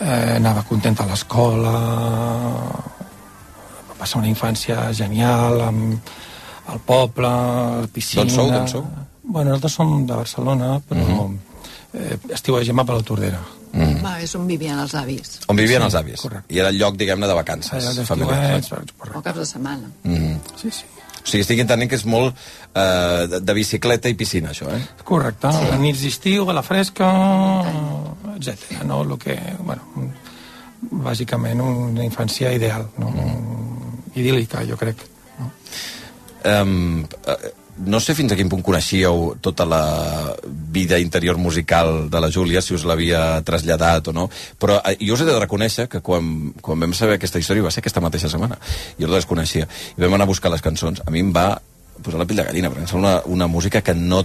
[0.00, 1.72] eh, anava contenta a l'escola,
[3.88, 6.12] va passar una infància genial amb
[6.72, 8.24] el poble, la piscina...
[8.24, 8.86] D'on sou, d'on sou?
[9.24, 11.18] Bueno, nosaltres som de Barcelona, però mm.
[11.18, 11.36] -hmm.
[11.94, 13.40] eh, estiuegem a Palau-Tordera.
[13.72, 14.02] Mm.
[14.04, 15.40] Va, és on vivien els avis.
[15.48, 16.26] On vivien Sí, els avis.
[16.48, 18.72] I era el lloc, diguem-ne, de vacances Allà d'estiuets, familiars.
[19.14, 19.90] O caps de setmana.
[20.04, 20.36] Mm.
[20.60, 20.84] Sí, sí.
[21.24, 24.82] O sigui, estic entenent que és molt eh, de, de bicicleta i piscina, això, eh?
[25.08, 25.70] Correcte, sí.
[25.72, 27.08] a nits d'estiu, a la fresca,
[28.36, 28.84] etc.
[28.84, 29.02] No?
[29.08, 30.10] Lo que, bueno,
[30.90, 33.10] bàsicament una infància ideal, no?
[33.10, 34.12] Mm.
[34.20, 35.00] idíl·lica, jo crec.
[36.44, 37.06] Um,
[37.78, 39.82] no sé fins a quin punt coneixíeu tota la
[40.46, 44.28] vida interior musical de la Júlia, si us l'havia traslladat o no,
[44.60, 47.72] però eh, jo us he de reconèixer que quan, quan vam saber aquesta història va
[47.74, 48.60] ser aquesta mateixa setmana,
[49.00, 51.48] jo la desconeixia, i vam anar a buscar les cançons, a mi em va
[52.04, 54.22] posar la pell de gallina, perquè em sembla una, una música que no,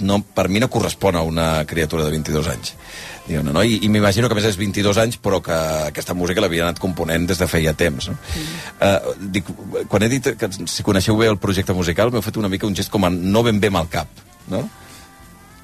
[0.00, 2.74] no, per mi no correspon a una criatura de 22 anys.
[3.28, 3.62] Diguem-ne, no?
[3.62, 5.56] I, i m'imagino que a més és 22 anys, però que
[5.90, 8.08] aquesta música l'havia anat component des de feia temps.
[8.08, 8.16] No?
[8.16, 8.58] Mm.
[8.80, 9.52] Uh, dic,
[9.92, 12.76] quan he dit que si coneixeu bé el projecte musical, m'heu fet una mica un
[12.78, 14.64] gest com a no ben bé el cap, no?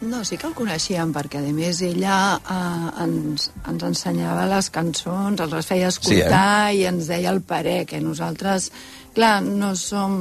[0.05, 5.41] No, sí que el coneixíem, perquè a més ella eh, ens, ens ensenyava les cançons,
[5.41, 8.71] els les feia escoltar Sí, i ens deia el parer, que nosaltres,
[9.17, 10.19] clar, no som,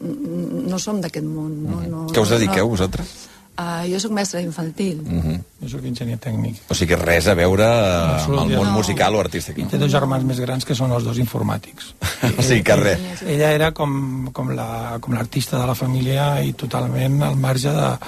[0.00, 1.58] no som d'aquest món.
[1.66, 2.76] No, no, Què us dediqueu, no.
[2.76, 3.12] vosaltres?
[3.58, 5.00] Uh, jo sóc mestra infantil.
[5.02, 5.38] Mm -hmm.
[5.62, 6.60] Jo sóc enginyer tècnic.
[6.70, 8.70] O sigui que res a veure eh, amb el món No.
[8.70, 9.58] musical o artístic.
[9.58, 9.68] I No?
[9.68, 11.94] té dos germans més grans que són els dos informàtics.
[12.38, 13.22] o sigui que res.
[13.26, 17.68] Ella era com, com la- com l'artista la, de la família i totalment al marge
[17.68, 17.98] de,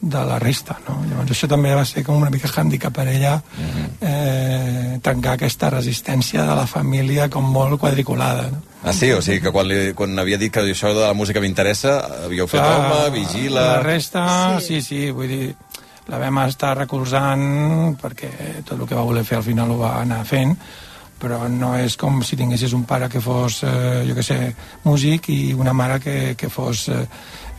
[0.00, 1.00] de la resta, no?
[1.08, 3.34] Llavors això també va ser com una mica hàndicap per ella
[4.00, 8.62] eh, trencar aquesta resistència de la família com molt quadriculada, no?
[8.84, 9.10] Ah, sí?
[9.10, 12.46] O sigui que quan, li, quan havia dit que això de la música m'interessa, havíeu
[12.46, 13.64] fet home, vigila...
[13.74, 14.24] La resta,
[14.60, 14.78] sí.
[14.78, 15.48] sí, sí, vull dir,
[16.08, 18.30] la vam estar recolzant perquè
[18.62, 20.54] tot el que va voler fer al final ho va anar fent,
[21.18, 24.38] però no és com si tinguessis un pare que fos, eh, jo que sé,
[24.84, 27.00] músic i una mare que, que fos, eh,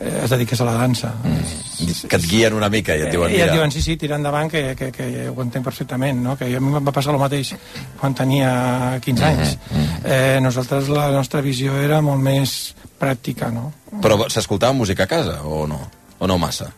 [0.00, 1.12] eh, es dediqués a la dansa.
[1.22, 2.08] Mm.
[2.08, 3.58] Que et guien una mica i et diuen, I et mira...
[3.58, 6.36] diuen, sí, sí, tira endavant, que, que, que ho entenc perfectament, no?
[6.40, 7.54] que a mi em va passar el mateix
[8.00, 9.56] quan tenia 15 anys.
[10.04, 12.58] Eh, nosaltres, la nostra visió era molt més
[13.00, 13.70] pràctica, no?
[14.00, 15.80] Però s'escoltava música a casa o no?
[16.20, 16.68] O no massa?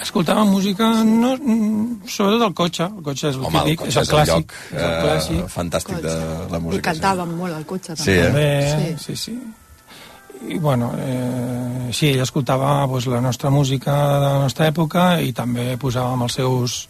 [0.00, 2.84] Escoltàvem música, no, mm, sobretot al cotxe.
[2.84, 4.34] El cotxe és el Home, el típic, cotxe és el és el clàssic.
[4.34, 5.48] lloc, és el eh, clàssic.
[5.54, 6.14] fantàstic de
[6.52, 6.92] la I música.
[6.92, 7.96] cantàvem molt al cotxe.
[7.96, 8.24] Sí, eh?
[8.24, 9.34] També, sí, sí.
[10.48, 15.32] I, bueno, eh, sí, ella escoltava pues, la nostra música de la nostra època i
[15.32, 16.88] també posàvem els seus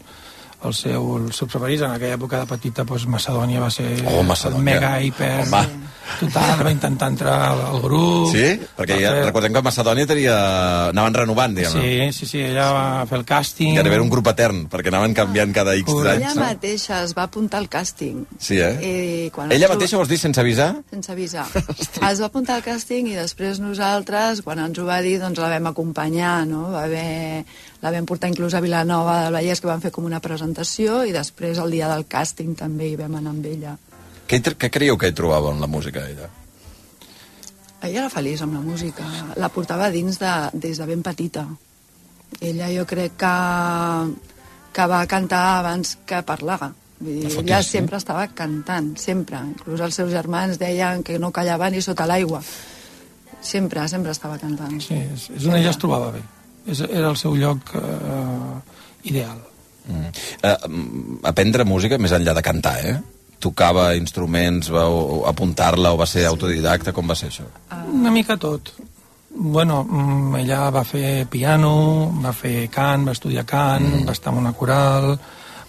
[0.63, 1.83] els seus, els seus preferits.
[1.87, 4.57] En aquella època de petita, pues, Macedònia va ser Oh, Macedònia.
[4.59, 5.35] el mega, hiper...
[5.47, 5.87] Home.
[6.19, 8.31] Total, va intentar entrar al, al grup.
[8.33, 8.55] Sí?
[8.75, 10.33] Perquè ja, fer- recordem que Macedònia tenia...
[10.89, 13.75] anaven renovant, diguem Sí, sí, sí, ella va fer el càsting.
[13.77, 16.33] Que era un grup etern, perquè anaven canviant cada X Ella anys.
[16.35, 16.47] no?
[16.47, 18.23] mateixa es va apuntar al càsting.
[18.41, 18.73] Sí, eh?
[18.81, 20.71] I quan Ella ho- mateixa vols dir sense avisar?
[20.89, 21.45] Sense avisar.
[22.09, 25.53] es va apuntar al càsting i després nosaltres, quan ens ho va dir, doncs la
[25.53, 26.71] vam acompanyar, no?
[26.73, 27.45] Va haver,
[27.81, 31.15] la vam portar inclús a Vilanova del Vallès, que van fer com una presentació, i
[31.15, 33.77] després el dia del càsting també hi vam anar amb ella.
[34.27, 36.27] Què, què creieu que hi trobava en la música, ella?
[37.79, 39.05] Ella era feliç amb la música,
[39.39, 41.45] la portava dins de, des de ben petita.
[42.43, 43.35] Ella jo crec que,
[44.75, 46.73] que va cantar abans que parlava.
[46.99, 49.39] Vull dir, fotis, ella sempre estava cantant, sempre.
[49.53, 52.43] Inclús els seus germans deien que no callava ni sota l'aigua.
[53.39, 54.75] Sempre, sempre estava cantant.
[54.83, 56.25] Sí, és, és on ella es trobava bé.
[56.69, 58.57] És, era el seu lloc eh,
[59.09, 59.39] ideal.
[59.89, 60.11] Mm.
[60.43, 62.97] Uh, mm, aprendre música més enllà de cantar, eh?
[63.39, 64.85] Tocava instruments, va
[65.31, 67.47] apuntar-la o va ser autodidacta, com va ser això?
[67.87, 68.73] Una mica tot.
[69.29, 71.73] Bueno, mm, ella va fer piano,
[72.21, 74.05] va fer cant, va estudiar cant, mm.
[74.09, 75.13] va estar en una coral,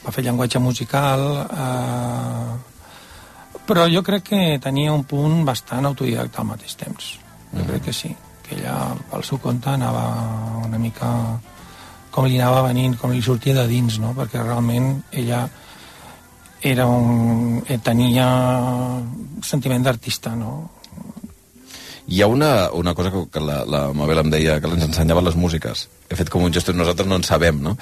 [0.04, 1.30] va fer llenguatge musical...
[1.50, 2.66] Eh,
[3.70, 7.12] però jo crec que tenia un punt bastant autodidacta al mateix temps.
[7.54, 8.08] Jo crec que sí,
[8.42, 11.10] que ella pel seu compte anava una mica
[12.10, 14.14] com li anava venint, com li sortia de dins, no?
[14.16, 15.44] perquè realment ella
[16.62, 18.26] era un, eh, tenia
[19.46, 20.68] sentiment d'artista, no?
[22.10, 25.22] Hi ha una, una cosa que, que la, la Mabel em deia, que ens ensenyava
[25.22, 25.84] les músiques.
[26.10, 27.76] He fet com un gest, nosaltres no en sabem, no?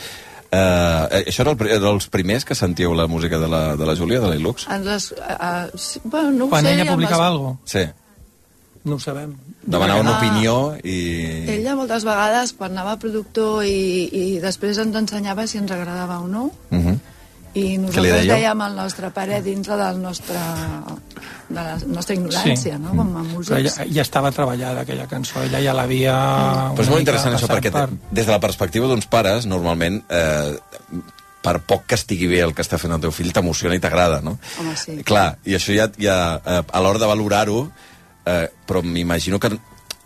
[0.49, 3.95] Uh, això era, el, era els primers que sentíeu la música de la, de la
[3.97, 4.67] Júlia, de la Ilux?
[4.73, 7.83] En les, uh, sí, bueno, no Quan sé, ella publicava les- alguna Sí.
[8.85, 9.35] No ho sabem.
[9.67, 10.97] Demanava una opinió i...
[11.59, 16.21] Ella moltes vegades, quan anava a productor i, i després ens ensenyava si ens agradava
[16.21, 16.99] o no, Uh -huh.
[17.55, 20.37] i nosaltres dèiem el nostre parer dintre del nostre,
[21.49, 22.91] de la nostra ignorància, no?
[22.95, 23.51] com a músics.
[23.51, 26.15] Però ella, ja estava treballada aquella cançó, ella ja l'havia...
[26.77, 30.59] Però és molt interessant això, perquè per- des de la perspectiva d'uns pares, normalment, eh,
[31.43, 34.21] per poc que estigui bé el que està fent el teu fill, t'emociona i t'agrada,
[34.21, 34.39] no?
[34.61, 35.03] Home, sí.
[35.05, 37.71] Clar, i això ja, ja eh, a l'hora de valorar-ho,
[38.29, 39.49] eh, però m'imagino que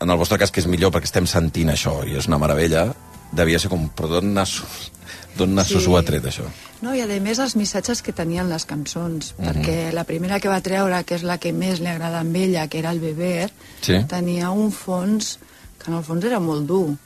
[0.02, 2.88] en el vostre cas, que és millor perquè estem sentint això, i és una meravella,
[3.32, 4.90] devia ser com, però d'on nassos,
[5.38, 5.90] d'on nassos Sí.
[5.90, 6.46] ho ha tret, això?
[6.82, 9.46] No, i a més els missatges que tenien les cançons, Mhm.
[9.46, 12.66] perquè la primera que va treure, que és la que més li agrada a ella,
[12.68, 14.02] que era el Beber, Sí.
[14.08, 15.38] tenia un fons
[15.78, 16.96] que en el fons era molt dur.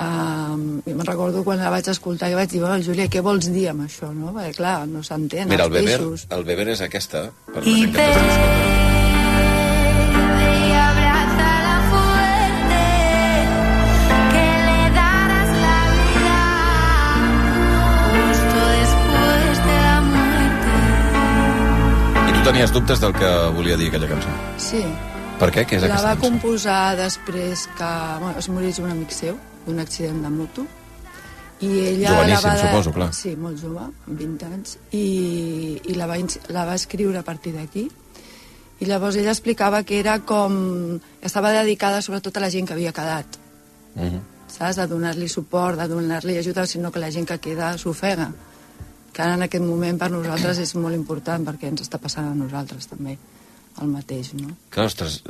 [0.00, 3.50] Um, I me'n recordo quan la vaig escoltar i vaig dir, bueno, Júlia, què vols
[3.52, 4.32] dir amb això, no?
[4.32, 6.26] Perquè, clar, no s'entén, Mira, el els Beber, peixos.
[6.30, 8.69] el Beber és aquesta, per Y la gent que
[22.50, 24.32] tenies dubtes del que volia dir aquella cançó?
[24.58, 24.82] Sí,
[25.40, 25.62] Per què?
[25.64, 26.26] Què és la aquesta va cançó?
[26.26, 30.66] composar després que bueno, es morís un amic seu d'un accident de moto
[31.64, 33.06] i ella Joveníssim, la va suposo, clar.
[33.16, 36.16] Sí, molt jove, amb 20 anys, i, i la, va,
[36.52, 37.86] la va escriure a partir d'aquí.
[38.80, 40.98] I llavors ella explicava que era com...
[41.22, 43.26] estava dedicada sobretot a la gent que havia quedat,
[43.94, 44.20] Mhm.
[44.48, 44.76] saps?
[44.76, 48.30] De donar-li suport, de donar-li ajuda, sinó que la gent que queda s'ofega.
[49.14, 52.36] Que ara en aquest moment per nosaltres és molt important perquè ens està passant a
[52.36, 53.16] nosaltres també
[53.80, 54.54] el mateix, no?
[54.70, 55.20] Que, ostres,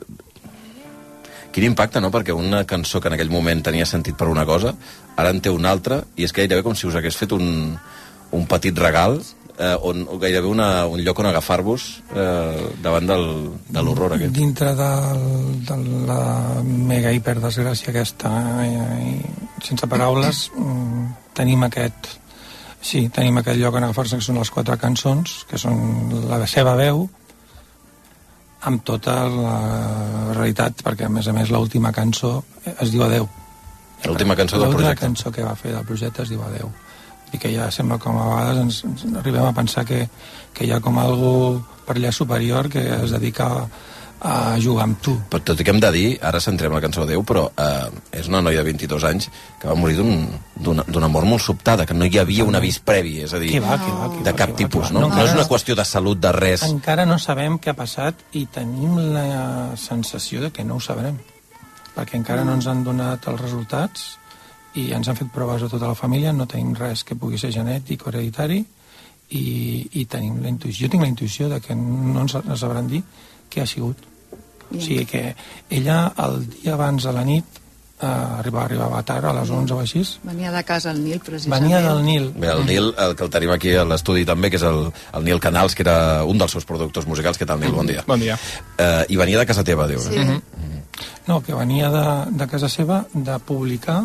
[1.53, 2.11] quin impacte, no?
[2.15, 4.75] Perquè una cançó que en aquell moment tenia sentit per una cosa,
[5.17, 7.77] ara en té una altra, i és gairebé com si us hagués fet un,
[8.37, 9.21] un petit regal
[9.61, 13.27] eh, on, o gairebé una, un lloc on agafar-vos eh, davant del,
[13.69, 14.35] de l'horror aquest.
[14.37, 15.27] Dintre del,
[15.69, 16.23] de la
[16.65, 18.33] mega hiperdesgràcia aquesta,
[18.65, 19.13] eh,
[19.61, 22.17] i sense paraules, mm, tenim aquest...
[22.81, 26.75] Sí, tenim aquest lloc on agafar-se, que són les quatre cançons, que són la seva
[26.79, 27.05] veu,
[28.69, 29.57] amb tota la
[30.35, 32.39] realitat, perquè a més a més l'última cançó
[32.73, 33.29] es diu Adeu.
[34.05, 35.07] L'última cançó del L'última projecte.
[35.07, 36.73] cançó que va fer del projecte es diu Adeu.
[37.33, 40.09] I que ja sembla com a vegades ens, ens arribem a pensar que,
[40.53, 43.67] que hi ha com algú per allà superior que es dedica a,
[44.21, 45.15] a jugar amb tu.
[45.31, 48.29] Però tot i que hem de dir, ara centrem la cançó Déu, però eh, és
[48.29, 50.29] una noia de 22 anys que va morir d'un-
[51.11, 53.79] mort molt sobtada, que no hi havia un avís previ, és a dir, Que va,
[53.81, 55.01] que va, que de cap que va, tipus, que va.
[55.01, 55.09] no?
[55.09, 56.63] No, No és una qüestió de salut, de res.
[56.69, 61.17] Encara no sabem què ha passat i tenim la sensació de que no ho sabrem,
[61.97, 64.19] perquè encara no ens han donat els resultats
[64.75, 67.51] i ens han fet proves a tota la família, no tenim res que pugui ser
[67.51, 68.61] genètic o hereditari
[69.31, 72.87] i, i tenim la intuïció, jo tinc la intuïció de que no ens no sabran
[72.87, 73.03] dir
[73.51, 73.97] què ha sigut.
[74.71, 75.35] O sigui que
[75.71, 77.45] ella el dia abans de la nit
[78.01, 81.63] eh, arribava, arribava tard, a les 11 o així, Venia de casa al Nil, precisament.
[81.63, 82.31] venia del Nil.
[82.37, 85.25] Bé, el Nil, el que el tenim aquí a l'estudi també, que és el, el
[85.27, 87.39] Nil Canals, que era un dels seus productors musicals.
[87.39, 87.75] Què tal, Nil?
[87.77, 88.05] Bon dia.
[88.07, 88.39] Bon dia.
[88.79, 90.01] Eh, I venia de casa teva, diu.
[90.01, 90.19] Sí.
[90.25, 90.41] no?
[91.27, 92.07] No, que venia de,
[92.37, 94.03] de casa seva de publicar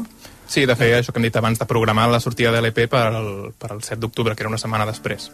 [0.47, 3.07] Sí, de fer això que hem dit abans, de programar la sortida de l'EP per,
[3.09, 5.31] al, per al 7 d'octubre, que era una setmana després.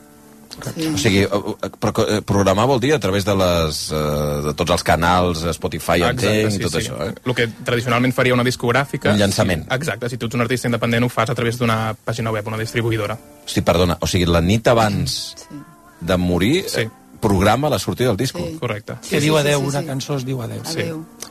[0.52, 0.88] Sí.
[0.94, 4.54] O sigui, eh, eh, però, eh, programar vol dir a través de, les, eh, de
[4.54, 7.14] tots els canals, Spotify, entenc, tot això, eh?
[7.26, 9.14] El que tradicionalment faria una discogràfica...
[9.14, 9.64] Un llançament.
[9.64, 12.48] Sí, exacte, si tu ets un artista independent ho fas a través d'una pàgina web,
[12.52, 13.18] una distribuïdora.
[13.46, 15.36] Hosti, perdona, o sigui, la nit abans
[16.02, 16.84] de morir sí.
[17.22, 18.40] programa la sortida del disco.
[18.46, 18.58] Sí.
[18.60, 18.96] Correcte.
[19.10, 20.62] que diu adeu, una cançó es diu adeu.
[20.66, 20.84] Sí.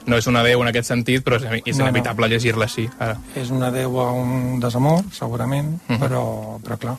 [0.07, 1.91] No és un adeu en aquest sentit, però és, és No, no.
[1.91, 2.89] inevitable llegir-la així.
[2.99, 3.19] Ara.
[3.37, 5.99] És un adeu a un desamor, segurament, Mhm.
[6.01, 6.97] però, però clar.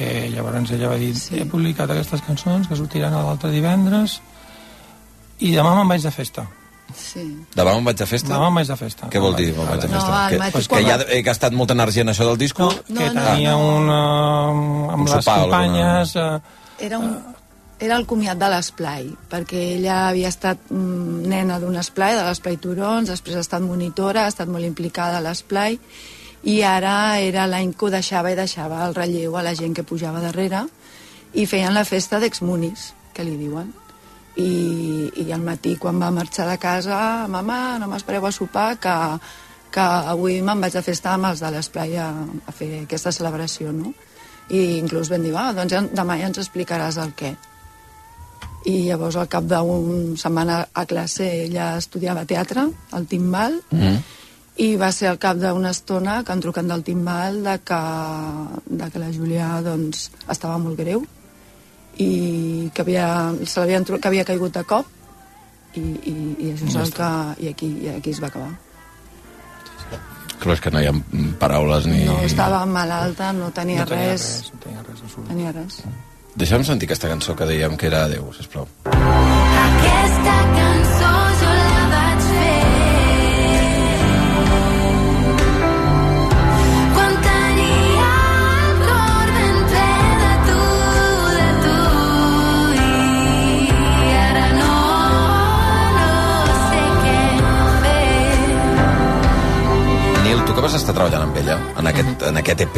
[0.00, 4.20] Eh, llavors ella va dir, he publicat aquestes cançons que sortiran l'altre divendres
[5.44, 6.46] i demà me'n vaig de festa.
[6.96, 7.22] Sí.
[7.56, 8.28] Demà me'n vaig de festa?
[8.34, 9.08] Demà me'n vaig de festa.
[9.12, 10.16] Què vol dir, me'n vaig de No, festa?
[10.24, 12.68] al que, matí pues que ja he gastat molta energia en això del disco?
[12.88, 14.00] No, que tenia una...
[14.92, 16.16] amb Un les sopar, companyes...
[16.16, 16.40] Eh,
[16.82, 17.12] Era, un,
[17.78, 22.56] era el comiat de l'esplai, perquè ella havia estat mm, nena d'un esplai, de l'esplai
[22.58, 25.78] Turons, després ha estat monitora, ha estat molt implicada a l'esplai,
[26.42, 29.86] i ara era l'any que ho deixava i deixava el relleu a la gent que
[29.86, 30.64] pujava darrere,
[31.34, 33.70] i feien la festa d'exmunis, que li diuen.
[34.36, 38.94] I, I al matí, quan va marxar de casa, mama, no m'espereu a sopar, que,
[39.72, 42.08] que avui me'n vaig de festa amb els de l'esplai a,
[42.46, 43.92] a fer aquesta celebració, no?
[44.50, 47.34] I inclús vam dir, va, doncs demà ja ens explicaràs el què.
[48.66, 54.02] I llavors, al cap d'una setmana a classe, ella estudiava teatre, al Timbal, Mm.
[54.60, 57.78] I va ser al cap d'una estona que han trucat del Timbal de que,
[58.66, 61.06] de que la Júlia doncs, estava molt greu
[61.98, 63.06] i que havia,
[63.46, 64.86] se l'havien tru- que havia caigut de cop
[65.74, 67.08] i, i, i això és el que...
[67.46, 68.52] I aquí, i aquí es va acabar.
[70.42, 70.94] Clar, és que no hi ha
[71.40, 72.02] paraules ni...
[72.08, 74.24] No estava malalta, no tenia, No tenia res.
[74.42, 75.80] res, no tenia res, tenia res.
[76.36, 78.66] Deixa'm sentir aquesta cançó que dèiem que era Adéu, sisplau.
[78.84, 79.11] Aquesta
[101.82, 102.76] en aquest, en aquest EP,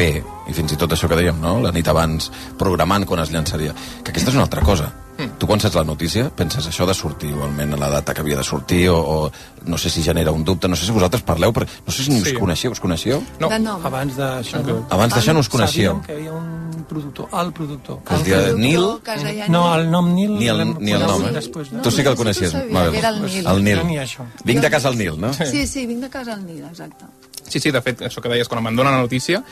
[0.49, 1.59] i fins i tot això que dèiem, no?
[1.63, 4.91] la nit abans, programant quan es llançaria, que aquesta és una altra cosa.
[5.39, 8.35] Tu quan saps la notícia penses això de sortir igualment a la data que havia
[8.35, 9.31] de sortir o, o
[9.63, 12.11] no sé si genera un dubte, no sé si vosaltres parleu, però no sé si
[12.11, 12.33] ni us Sí.
[12.35, 13.21] coneixeu, us coneixeu?
[13.39, 13.79] No, De nom.
[13.87, 14.81] abans d'això no.
[14.91, 15.93] Abans d'això no us coneixíeu.
[15.93, 18.01] Sabíem que hi havia un productor, el productor.
[18.03, 18.89] Que es deia Nil?
[19.05, 20.35] Que No, el nom Nil...
[20.35, 21.31] Ni el, ni el nom, eh?
[21.39, 22.51] Després, tu sí que el coneixies.
[22.51, 23.47] que era el Nil.
[23.47, 23.79] El Nil.
[23.85, 24.27] Tenia això.
[24.43, 25.31] Vinc de casa al Nil, no?
[25.33, 27.05] Sí, sí, vinc de casa al Nil, exacte.
[27.49, 29.43] Sí, sí, de fet, això que deies, quan em van la notícia,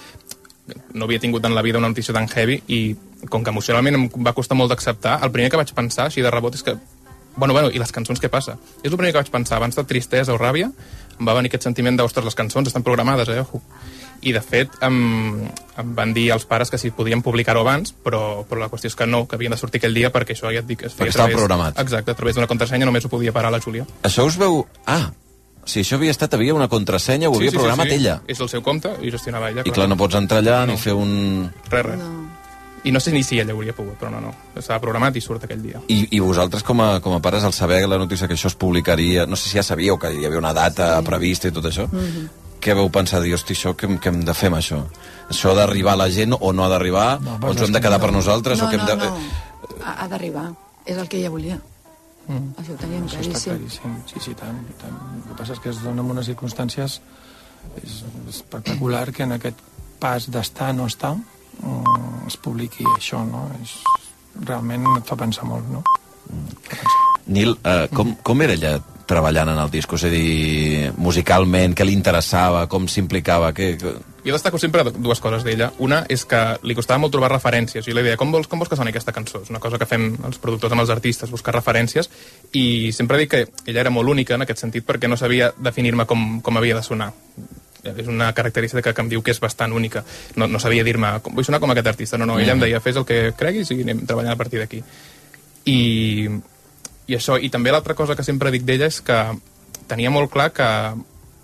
[0.94, 2.96] no havia tingut en la vida una notícia tan heavy i
[3.30, 6.32] com que emocionalment em va costar molt d'acceptar, el primer que vaig pensar, així de
[6.32, 6.78] rebot, és que
[7.36, 8.60] Bueno, bueno, i les cançons què passa?
[8.84, 10.68] És el primer que vaig pensar, abans de tristesa o ràbia,
[11.18, 13.62] em va venir aquest sentiment de, ostres, les cançons estan programades, eh, ojo.
[14.22, 15.48] I, de fet, em,
[15.82, 18.96] em van dir els pares que si podien publicar-ho abans, però, però la qüestió és
[18.96, 20.86] que no, que havien de sortir aquell dia perquè això ja et dic...
[20.86, 21.80] Es Perquè estava través- programat.
[21.82, 23.88] Exacte, a través d'una contrasenya només ho podia parar la Júlia.
[24.04, 24.62] Això us veu...
[24.86, 25.10] Ah,
[25.64, 28.20] O sigui, això havia estat, havia una contrasenya, ho havia programat ella.
[28.28, 29.64] És el seu compte i gestionava ella.
[29.64, 31.14] I clar, no pots entrar allà ni fer un...
[31.70, 32.00] Res, res.
[32.02, 32.24] No.
[32.84, 34.34] I no sé ni si ella hauria pogut, però no, no.
[34.60, 35.80] Estava programat i surt aquell dia.
[35.88, 38.58] I, I vosaltres, com a, com a pares, al saber la notícia que això es
[38.60, 41.08] publicaria, no sé si ja sabíeu que hi havia una data sí.
[41.08, 42.28] prevista i tot això, mm -hmm.
[42.60, 43.22] què veu pensar?
[43.24, 44.84] Dir, hosti, això, què, què hem de fer amb això?
[45.30, 47.22] Això ha d'arribar a la gent o no ha d'arribar?
[47.22, 48.60] No, o ens ho hem de quedar per nosaltres?
[48.60, 49.06] No, o que hem no, de...
[49.06, 49.18] no.
[49.86, 50.52] Ha, ha d'arribar.
[50.86, 51.60] És el que ella volia.
[52.28, 52.54] Mm.
[52.62, 53.52] Això ho teníem Això està claríssim.
[53.52, 54.96] claríssim, sí, sí, tant, tant.
[55.18, 57.02] El que passa és que es dona en unes circumstàncies
[57.82, 59.60] és espectacular que en aquest
[60.00, 63.46] pas d'estar no estar mm, es publiqui això, no?
[63.62, 63.76] És,
[64.42, 65.84] realment et fa pensar molt, no?
[67.28, 69.92] Nil, eh, com, com era ella treballant en el disc?
[69.96, 73.52] És a dir, musicalment, què li interessava, com s'implicava?
[73.56, 73.76] Què...
[74.24, 75.72] Jo destaco sempre dues coses d'ella.
[75.84, 77.84] Una és que li costava molt trobar referències.
[77.86, 79.42] Jo li deia, com vols, com vols que soni aquesta cançó?
[79.44, 82.10] És una cosa que fem els productors amb els artistes, buscar referències.
[82.54, 86.06] I sempre dic que ella era molt única en aquest sentit perquè no sabia definir-me
[86.06, 87.12] com, com havia de sonar
[87.84, 90.06] és una característica que em diu que és bastant única.
[90.40, 92.18] No, no sabia dir-me, "Com- vull sonar com aquest artista.
[92.18, 94.82] No, no, ella em deia, fes el que creguis i anem treballant a partir d'aquí.
[95.66, 96.30] I,
[97.08, 99.18] I això, i també l'altra cosa que sempre dic d'ella és que
[99.88, 100.94] tenia molt clar que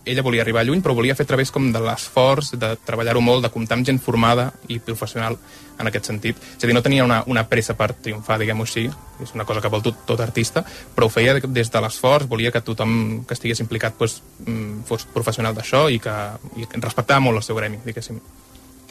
[0.06, 3.44] ella volia arribar lluny, però volia fer a través com de l'esforç, de treballar-ho molt,
[3.44, 5.38] de comptar amb gent formada i professional
[5.80, 6.38] en aquest sentit.
[6.58, 8.88] És a dir, no tenia una, una pressa per triomfar, diguem-ho així,
[9.24, 10.64] és una cosa que vol tot, tot artista,
[10.96, 15.06] però ho feia des de l'esforç, volia que tothom que estigués implicat pues, mm, fos
[15.14, 16.16] professional d'això i que
[16.60, 18.20] i respectava molt el seu gremi, diguéssim.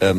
[0.01, 0.15] Eh,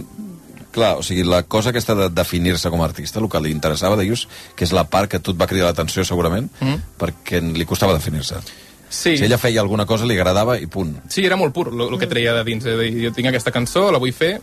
[0.72, 3.98] clar, o sigui, la cosa aquesta de definir-se com a artista, el que li interessava,
[3.98, 6.82] deius, que és la part que et va cridar l'atenció segurament, Mm.
[7.00, 8.42] perquè li costava definir-se.
[8.90, 9.16] Sí.
[9.18, 10.96] Si ella feia alguna cosa, li agradava i punt.
[11.10, 12.64] Sí, era molt pur, el, que treia de dins.
[12.66, 14.40] Dir, jo tinc aquesta cançó, la vull fer,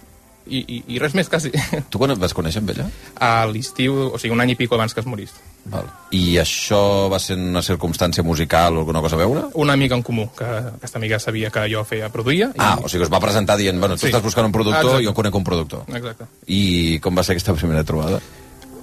[0.47, 1.51] i, i, i res més, quasi.
[1.91, 2.87] Tu quan et vas conèixer amb ella?
[3.19, 5.33] A l'estiu, o sigui, un any i pico abans que es morís.
[5.67, 5.89] Val.
[6.15, 6.79] I això
[7.11, 9.43] va ser una circumstància musical o alguna cosa a veure?
[9.59, 12.53] Una amiga en comú, que aquesta amiga sabia que jo feia, produïa.
[12.55, 12.61] I...
[12.63, 14.13] Ah, o sigui, us va presentar dient, bueno, tu Sí.
[14.13, 15.09] estàs buscant un productor, Exacte.
[15.09, 15.83] jo conec un productor.
[15.91, 16.29] Exacte.
[16.47, 18.23] I com va ser aquesta primera trobada?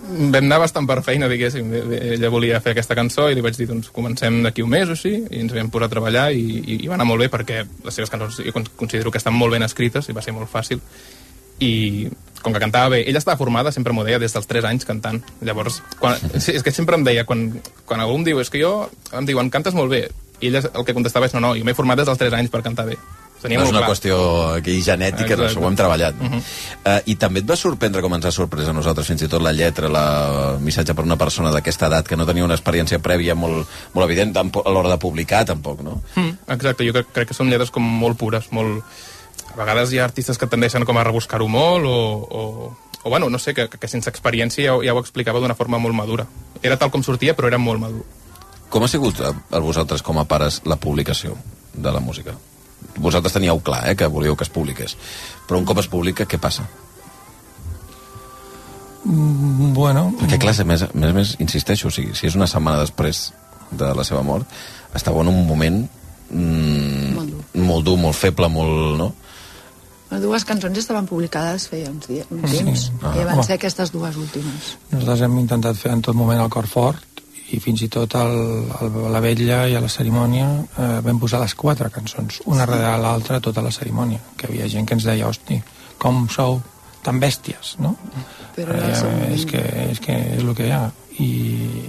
[0.03, 1.69] Vam anar bastant per feina, diguéssim.
[1.95, 4.97] Ella volia fer aquesta cançó i li vaig dir, doncs, comencem d'aquí un mes o
[4.97, 7.61] així, i ens vam posar a treballar i, i, i va anar molt bé perquè
[7.63, 10.51] les seves cançons jo con- considero que estan molt ben escrites i va ser molt
[10.51, 10.81] fàcil.
[11.63, 12.09] I
[12.43, 15.21] com que cantava bé, ella estava formada, sempre m'ho deia, des dels 3 anys cantant.
[15.41, 17.47] Llavors, quan, és que sempre em deia, quan,
[17.87, 20.09] quan algú em diu, és que jo, em diuen, cantes molt bé,
[20.41, 22.51] i ella el que contestava és, no, no, jo m'he format des dels 3 anys
[22.51, 22.97] per cantar bé.
[23.43, 23.91] Tenia no és una clar.
[23.91, 24.17] qüestió
[24.55, 25.49] aquí genètica, Exacte.
[25.49, 26.15] això ho hem treballat.
[26.15, 26.39] Mhm.
[26.39, 29.43] uh, I també et va sorprendre com ens ha sorprès a nosaltres, fins i tot
[29.43, 30.05] la lletra, la
[30.53, 34.05] el missatge per una persona d'aquesta edat que no tenia una experiència prèvia molt, molt
[34.07, 36.01] evident a l'hora de publicar, tampoc, no?
[36.15, 38.83] Mm, exacte, jo crec, crec que són lletres com molt pures, molt...
[39.53, 43.29] A vegades hi ha artistes que tendeixen com a rebuscar-ho molt o, o, o bueno,
[43.29, 46.25] no sé, que, que sense experiència ja, ja ho explicava d'una forma molt madura.
[46.63, 48.05] Era tal com sortia, però era molt madur.
[48.73, 51.37] Com ha sigut a, a vosaltres com a pares la publicació
[51.73, 52.33] de la música?
[52.97, 54.97] Vosaltres teníeu clar, eh, que volíeu que es publiqués.
[55.47, 56.65] Però un cop es publica, què passa?
[59.05, 60.13] Mm, bueno...
[60.19, 62.79] Perquè, clar, a més, a més, a més, insisteixo, o sigui, si és una setmana
[62.83, 63.31] després
[63.73, 64.47] de la seva mort,
[64.95, 65.81] estava en un moment
[66.29, 67.43] mm, Molt dur.
[67.67, 68.97] molt dur, molt feble, molt...
[69.01, 69.09] No?
[70.13, 72.59] Les dues cançons estaven publicades feia uns, dies, uns Sí.
[72.61, 73.15] temps, Ah.
[73.17, 74.75] i van ser aquestes dues últimes.
[74.91, 77.22] Nosaltres hem intentat fer en tot moment el cor fort
[77.53, 78.35] i fins i tot el,
[78.81, 82.65] el, a la vetlla i a la cerimònia eh, vam posar les quatre cançons, una
[82.65, 85.59] darrere l'altra tota la cerimònia, que hi havia gent que ens deia, hosti,
[86.01, 86.59] com sou
[87.03, 87.95] tan bèsties, no?
[88.55, 89.33] Però Eh, moment.
[89.35, 89.61] és, que,
[89.91, 90.85] és que és el que hi ha
[91.19, 91.31] i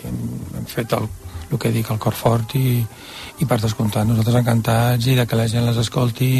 [0.04, 0.18] hem,
[0.58, 1.06] hem fet el,
[1.50, 2.84] el que dic, el cor fort i,
[3.40, 6.32] i per descomptat nosaltres encantats i de que la gent les escolti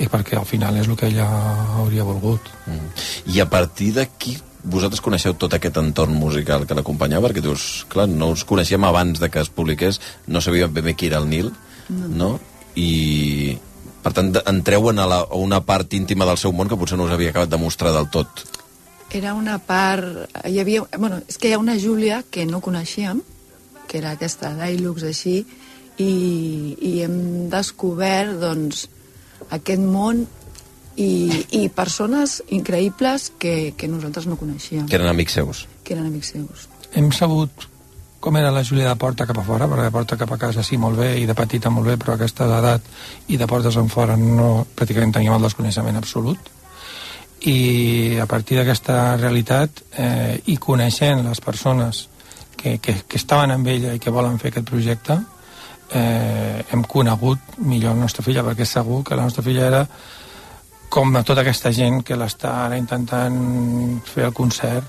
[0.00, 1.28] i perquè al final és el que ella
[1.82, 2.90] hauria volgut Mm.
[3.34, 8.08] I a partir d'aquí vosaltres coneixeu tot aquest entorn musical que l'acompanyava, perquè dius, clar,
[8.08, 11.28] no us coneixíem abans de que es publiqués, no sabíem ben bé qui era el
[11.28, 11.52] Nil,
[11.90, 12.06] No.
[12.06, 12.28] no?
[12.78, 13.58] I,
[14.04, 16.98] per tant, entreu en a, la, a una part íntima del seu món que potser
[16.98, 18.44] no us havia acabat de mostrar del tot.
[19.10, 20.30] Era una part...
[20.46, 23.24] Hi havia, bueno, és que hi ha una Júlia que no coneixíem,
[23.90, 25.40] que era aquesta d'Ailux així,
[25.98, 26.12] i,
[26.78, 28.86] i hem descobert, doncs,
[29.50, 30.28] aquest món
[30.96, 35.66] i, i persones increïbles que, que nosaltres no coneixíem, Que eren amics seus.
[35.84, 36.68] que eren amics seus.
[36.94, 37.68] hem sabut
[38.20, 40.62] com era la Júlia de porta cap a fora, perquè de porta cap a casa
[40.62, 42.82] sí, molt bé, i de petita molt bé, però aquesta d'edat
[43.32, 46.50] i de portes en fora no, pràcticament teníem el desconeixement absolut.
[47.48, 52.08] I a partir d'aquesta realitat eh, i coneixent les persones
[52.60, 55.16] que, que, que estaven amb ella i que volen fer aquest projecte,
[55.96, 59.86] eh, hem conegut millor la nostra filla, perquè és segur que la nostra filla era
[60.90, 63.36] com a tota aquesta gent que l'està ara intentant
[64.04, 64.84] fer el concert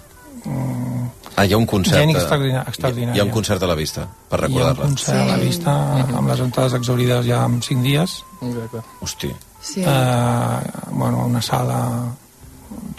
[0.46, 1.96] mm, Ah, hi ha un concert...
[1.96, 3.24] Gent eh, extraordinà- Hi ha extraordinària.
[3.24, 4.84] un concert a la vista, per Hi ha un recordar-la.
[4.84, 5.76] concert a la vista
[6.18, 8.16] amb les entrades exaurides ja en 5 dies.
[8.42, 8.82] Exacte.
[9.00, 9.30] Hosti.
[9.62, 9.82] Sí.
[9.86, 10.60] Eh,
[10.92, 11.78] bueno, una sala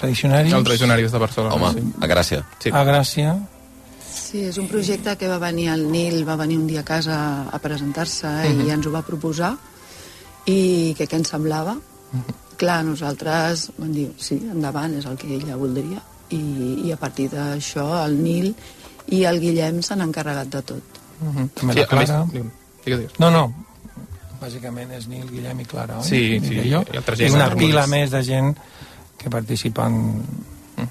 [0.01, 0.53] tradicionaris.
[0.53, 1.55] El Tradicionaris de Barcelona.
[1.55, 1.93] Home, sí.
[2.01, 2.41] a Gràcia.
[2.59, 2.71] Sí.
[2.73, 3.35] A Gràcia.
[4.13, 7.19] Sí, és un projecte que va venir el Nil, va venir un dia a casa
[7.53, 8.67] a presentar-se Mhm.
[8.67, 9.57] i ens ho va proposar
[10.47, 11.75] i que què ens semblava.
[11.75, 12.35] Mhm.
[12.63, 15.99] Clar, nosaltres vam dir, sí, endavant, és el que ella voldria
[16.31, 16.39] i,
[16.87, 18.53] i a partir d'això el Nil
[19.11, 21.01] i el Guillem s'han encarregat de tot.
[21.19, 21.49] Mhm.
[21.59, 22.25] També Sí, la més, Clara.
[22.31, 22.53] digues,
[22.87, 23.19] digues.
[23.19, 23.43] No, no.
[24.43, 26.07] Bàsicament és Nil, Guillem i Clara, oi?
[26.07, 26.85] Sí, sí, Jo.
[26.93, 28.55] i altra I una altres pila més de gent
[29.19, 29.99] que participen...
[30.77, 30.89] A més,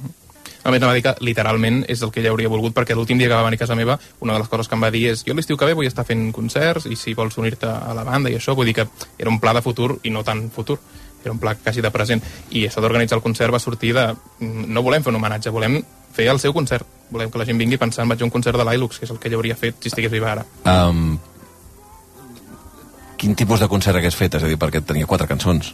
[0.64, 3.36] anava a dir que literalment és el que ella hauria volgut, perquè l'últim dia que
[3.36, 5.34] va venir a casa meva, una de les coses que em va dir és jo
[5.34, 8.38] l'estiu que ve vull estar fent concerts i si vols unir-te a la banda i
[8.38, 8.88] això, vull dir que
[9.18, 10.80] era un pla de futur i no tan futur,
[11.24, 12.22] era un pla quasi de present.
[12.51, 14.07] I això d'organitzar el concert va sortir de...
[14.41, 15.82] No volem fer un homenatge, volem
[16.14, 16.88] fer el seu concert.
[17.12, 19.20] Volem que la gent vingui pensant vaig a un concert de l'Ilux, que és el
[19.20, 20.45] que ella hauria fet si estigués viva ara.
[20.66, 21.20] Um,
[23.22, 24.39] quin tipus de concert hagués fet?
[24.39, 25.74] És a dir, perquè tenia quatre cançons.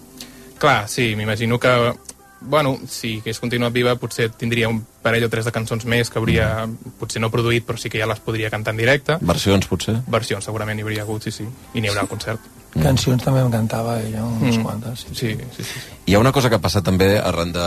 [0.59, 1.73] Clar, sí, m'imagino que
[2.41, 6.19] bueno, si hagués continuat viva potser tindria un parell o tres de cançons més que
[6.19, 6.67] hauria,
[6.99, 9.17] potser no produït, però sí que ja les podria cantar en directe.
[9.21, 9.97] Versions, potser?
[10.07, 11.47] Versions segurament hi hauria hagut, sí, sí.
[11.73, 12.39] I n'hi haurà al concert.
[12.77, 14.63] Cancions també em cantava ella, unes Mm.
[14.63, 14.99] quantes.
[15.13, 15.15] Sí.
[15.15, 15.79] Sí, sí, sí.
[16.05, 17.63] Hi ha una cosa que ha passat també arran de,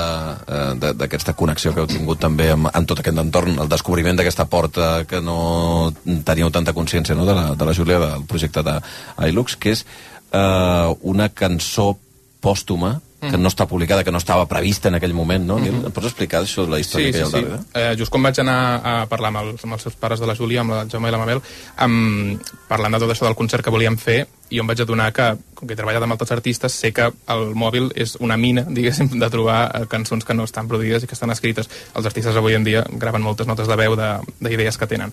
[0.47, 4.45] eh, d'aquesta connexió que heu tingut també amb, amb tot aquest entorn, el descobriment d'aquesta
[4.45, 5.93] porta que no
[6.25, 7.27] teníeu tanta consciència no?
[7.27, 9.85] de, la, de la Júlia, del projecte d'Ilux, que és
[10.33, 11.97] eh, una cançó
[12.41, 13.43] pòstuma que Mm.
[13.43, 15.59] no està publicada, que no estava prevista en aquell moment, no?
[15.59, 15.85] Mhm.
[15.87, 17.67] Em pots explicar això, la història Sí, que hi ha sí, sí.
[17.75, 20.35] Eh, just quan vaig anar a parlar amb els, amb els seus pares de la
[20.35, 21.43] Júlia, amb el Jaume i la Mabel,
[21.77, 25.37] amb, parlant de tot això del concert que volíem fer, i em vaig adonar que,
[25.55, 29.09] com que he treballat amb altres artistes, sé que el mòbil és una mina, diguéssim,
[29.21, 31.69] de trobar eh, cançons que no estan produïdes i que estan escrites.
[31.95, 35.13] Els artistes avui en dia graven moltes notes de veu de- d'idees que tenen.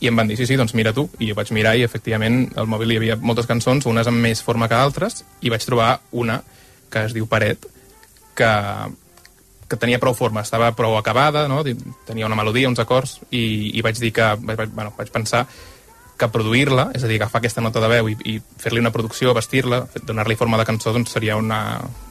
[0.00, 1.08] I em van dir, sí, sí, doncs mira tu.
[1.18, 4.40] I jo vaig mirar i, efectivament, al mòbil hi havia moltes cançons, unes amb més
[4.42, 6.40] forma que altres, i vaig trobar una
[6.92, 7.66] que es diu Paret,
[8.38, 8.50] que,
[9.68, 11.62] que tenia prou forma, estava prou acabada, no?
[12.08, 15.46] tenia una melodia, uns acords, i, i vaig dir que, vaig, bueno, vaig pensar
[16.18, 19.30] que produir-la, és a dir, agafar aquesta nota de veu i, i fer-li una producció,
[19.36, 21.60] vestir-la, donar-li forma de cançó, doncs seria una,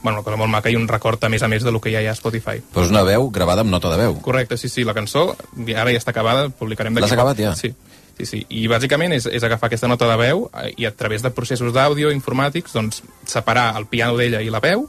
[0.00, 1.92] bueno, una cosa molt maca i un record a més a més de lo que
[1.92, 2.62] ja hi ha a Spotify.
[2.72, 4.16] Però és una veu gravada amb nota de veu.
[4.24, 5.28] Correcte, sí, sí, la cançó
[5.76, 7.52] ara ja està acabada, publicarem d'aquí L'has acabat ja?
[7.58, 7.74] Sí,
[8.18, 8.44] sí, sí.
[8.50, 11.72] I bàsicament és, és agafar aquesta nota de veu eh, i a través de processos
[11.74, 14.88] d'àudio informàtics doncs, separar el piano d'ella i la veu,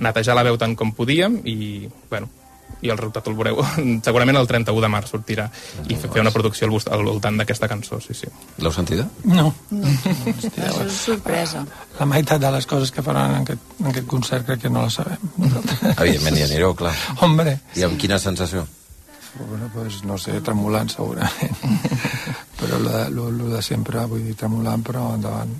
[0.00, 2.30] netejar la veu tant com podíem i, bueno,
[2.82, 3.60] i el resultat el veureu
[4.06, 5.46] segurament el 31 de març sortirà
[5.92, 8.30] i fer una producció al, al voltant d'aquesta cançó, sí, sí.
[8.58, 9.06] L'heu sentida?
[9.28, 9.52] No.
[9.70, 11.64] Això és sorpresa.
[12.00, 14.86] La meitat de les coses que faran en aquest, en aquest concert crec que no
[14.86, 15.32] les sabem.
[16.02, 16.94] Evidentment hi anireu, clar.
[17.20, 17.58] Hombre.
[17.78, 18.66] I amb quina sensació?
[19.38, 21.54] Bueno, pues, no sé, tremolant segurament.
[22.62, 25.52] Però de, lo, de sempre, vull dir, tremolant, però endavant.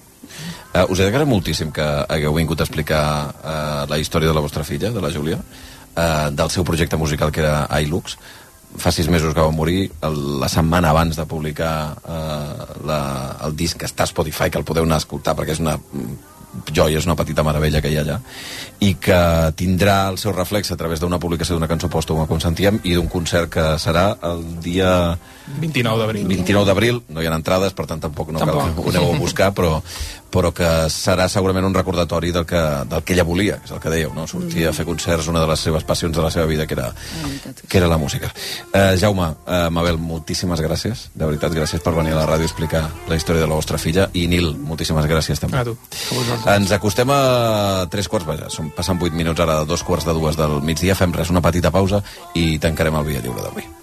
[0.72, 4.64] Uh, us d'agradat moltíssim que hagueu vingut a explicar uh, la història de la vostra
[4.64, 8.16] filla, de la Júlia, uh, del seu projecte musical que era iLux.
[8.80, 13.00] Fa sis mesos que va morir, el, la setmana abans de publicar uh, la,
[13.44, 15.76] el disc que està a Spotify, que el podeu anar a escoltar perquè és una
[15.76, 16.31] mm,
[16.72, 18.18] joia, és una petita meravella que hi ha allà,
[18.84, 19.18] i que
[19.56, 23.08] tindrà el seu reflex a través d'una publicació d'una cançó pòstuma, com sentíem, i d'un
[23.12, 25.16] concert que serà el dia
[25.60, 26.26] 29 d'abril.
[26.28, 28.74] 29 d'abril, no hi ha entrades, per tant tampoc no cal Tampoc.
[28.76, 29.80] que ho aneu a buscar, però,
[30.32, 33.82] però que serà segurament un recordatori del que, del que ella volia, que és el
[33.82, 34.26] que dèieu, no?
[34.30, 36.88] sortir a fer concerts, una de les seves passions de la seva vida, que era,
[37.68, 38.32] que era la música.
[38.72, 42.50] Eh, Jaume, eh, Mabel, moltíssimes gràcies, de veritat, gràcies per venir a la ràdio a
[42.50, 45.60] explicar la història de la vostra filla, i Nil, moltíssimes gràcies també.
[45.60, 45.76] A tu.
[46.54, 50.40] Ens acostem a tres quarts, vaja, som passant vuit minuts ara, dos quarts de dues
[50.40, 52.02] del migdia, fem res, una petita pausa
[52.34, 53.81] i tancarem el Via Lliure d'avui.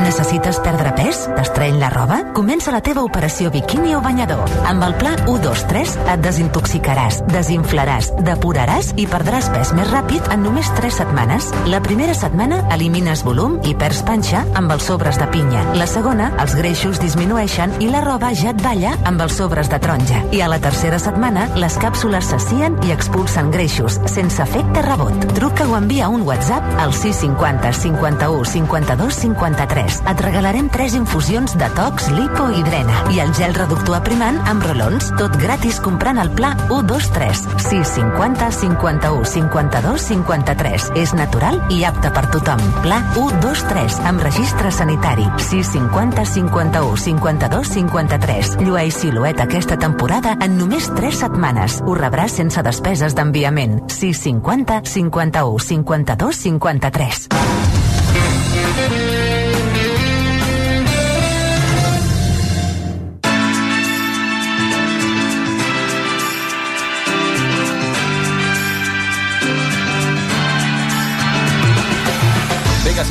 [0.00, 1.18] Necessites perdre pes?
[1.36, 2.20] T'estreny la roba?
[2.34, 4.48] Comença la teva operació biquini o banyador.
[4.68, 10.70] Amb el pla 123 et desintoxicaràs, desinflaràs, depuraràs i perdràs pes més ràpid en només
[10.78, 11.50] 3 setmanes.
[11.70, 15.66] La primera setmana elimines volum i perds panxa amb els sobres de pinya.
[15.76, 19.78] La segona, els greixos disminueixen i la roba ja et balla amb els sobres de
[19.82, 20.24] taronja.
[20.32, 25.28] I a la tercera setmana, les càpsules s'assien i expulsen greixos, sense efecte rebot.
[25.36, 29.89] Truca o envia un WhatsApp al 650 51 52 53.
[30.10, 34.64] Et regalarem 3 infusions de tox, lipo i drena i el gel reductor aprimant amb
[34.64, 40.90] rolons, tot gratis comprant el pla 123 650 51 52 53.
[41.00, 42.62] És natural i apte per tothom.
[42.84, 48.54] Pla 123 amb registre sanitari 650 51 52 53.
[48.64, 51.80] Llueix silueta aquesta temporada en només 3 setmanes.
[51.86, 53.80] Ho rebràs sense despeses d'enviament.
[53.90, 59.09] 650 51 52 53.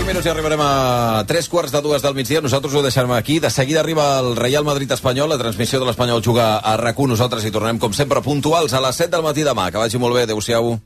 [0.09, 2.41] Minuts i arribarem a 3 quarts de dues del migdia.
[2.41, 3.37] Nosaltres ho deixarem aquí.
[3.39, 5.29] De seguida arriba el Real Madrid Espanyol.
[5.29, 8.95] La transmissió de l'Espanyol juga a rac Nosaltres hi tornem, com sempre, puntuals a les
[8.95, 9.69] 7 del matí demà.
[9.69, 10.25] Que vagi molt bé.
[10.25, 10.79] Adéu-siau.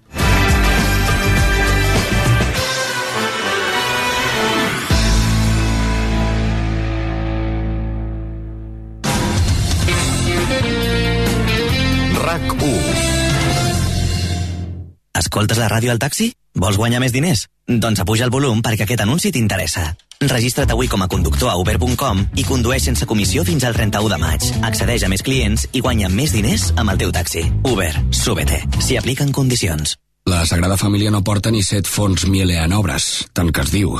[15.34, 16.28] Escoltes la ràdio al taxi?
[16.62, 17.48] Vols guanyar més diners?
[17.66, 19.88] Doncs apuja el volum perquè aquest anunci t'interessa.
[20.22, 24.20] Registra't avui com a conductor a uber.com i condueix sense comissió fins al 31 de
[24.22, 24.46] maig.
[24.70, 27.48] Accedeix a més clients i guanya més diners amb el teu taxi.
[27.66, 28.60] Uber, súbete.
[28.78, 29.96] S'hi apliquen condicions.
[30.30, 33.96] La Sagrada Família no porta ni set fons Miele en obres, tant que es diu.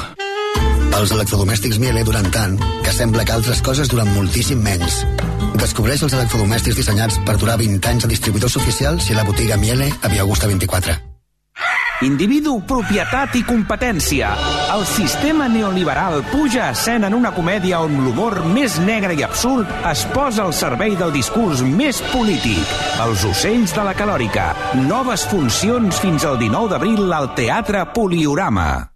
[0.94, 5.00] Els electrodomèstics Miele duran tant que sembla que altres coses duran moltíssim menys.
[5.58, 9.58] Descobreix els electrodomèstics dissenyats per durar 20 anys a distribuïdors oficials i a la botiga
[9.58, 11.13] Miele a Via Augusta 24.
[12.04, 14.34] Individu, propietat i competència.
[14.74, 19.70] El sistema neoliberal puja a escena en una comèdia on l'humor més negre i absurd
[19.92, 22.78] es posa al servei del discurs més polític.
[23.08, 24.52] Els ocells de la calòrica.
[24.84, 28.93] Noves funcions fins al 19 d'abril al Teatre Poliorama.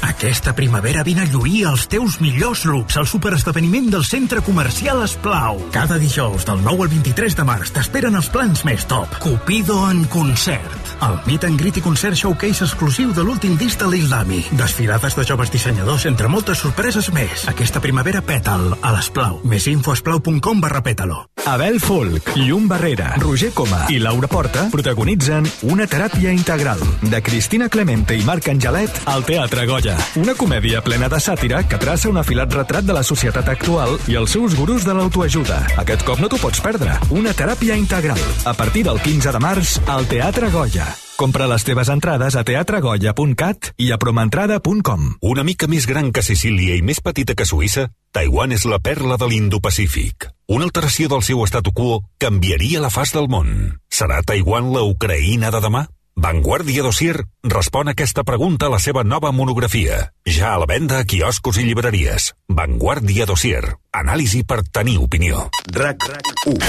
[0.00, 5.60] Aquesta primavera vine a lluir els teus millors looks al superesdeveniment del centre comercial Esplau.
[5.74, 9.18] Cada dijous del 9 al 23 de març t'esperen els plans més top.
[9.20, 10.94] Cupido en concert.
[11.00, 14.42] El meet and greet i concert showcase exclusiu de l'últim disc de l'Islami.
[14.56, 17.46] Desfilades de joves dissenyadors entre moltes sorpreses més.
[17.48, 19.40] Aquesta primavera pètal a l'Esplau.
[19.48, 21.24] Més info esplau.com barra pètalo.
[21.48, 27.70] Abel Folk, Llum Barrera, Roger Coma i Laura Porta protagonitzen Una teràpia integral de Cristina
[27.72, 29.79] Clemente i Marc Angelet al Teatre Goya.
[30.20, 34.16] Una comèdia plena de sàtira que traça un afilat retrat de la societat actual i
[34.20, 35.60] els seus gurus de l'autoajuda.
[35.80, 36.98] Aquest cop no t'ho pots perdre.
[37.10, 38.20] Una teràpia integral.
[38.44, 40.88] A partir del 15 de març al Teatre Goya.
[41.20, 45.06] Compra les teves entrades a teatregoya.cat i a promentrada.com.
[45.20, 49.16] Una mica més gran que Sicília i més petita que Suïssa, Taiwan és la perla
[49.20, 50.30] de l'Indo-Pacífic.
[50.48, 53.80] Una alteració del seu statu quo canviaria la faç del món.
[53.92, 55.84] Serà Taiwan la Ucraïna de demà?
[56.20, 60.12] Vanguardia Dossier respon a aquesta pregunta a la seva nova monografia.
[60.28, 62.34] Ja a la venda a quioscos i llibreries.
[62.58, 63.62] Vanguardia Dossier.
[63.96, 65.46] Anàlisi per tenir opinió.
[65.72, 66.04] RAC
[66.44, 66.60] 1.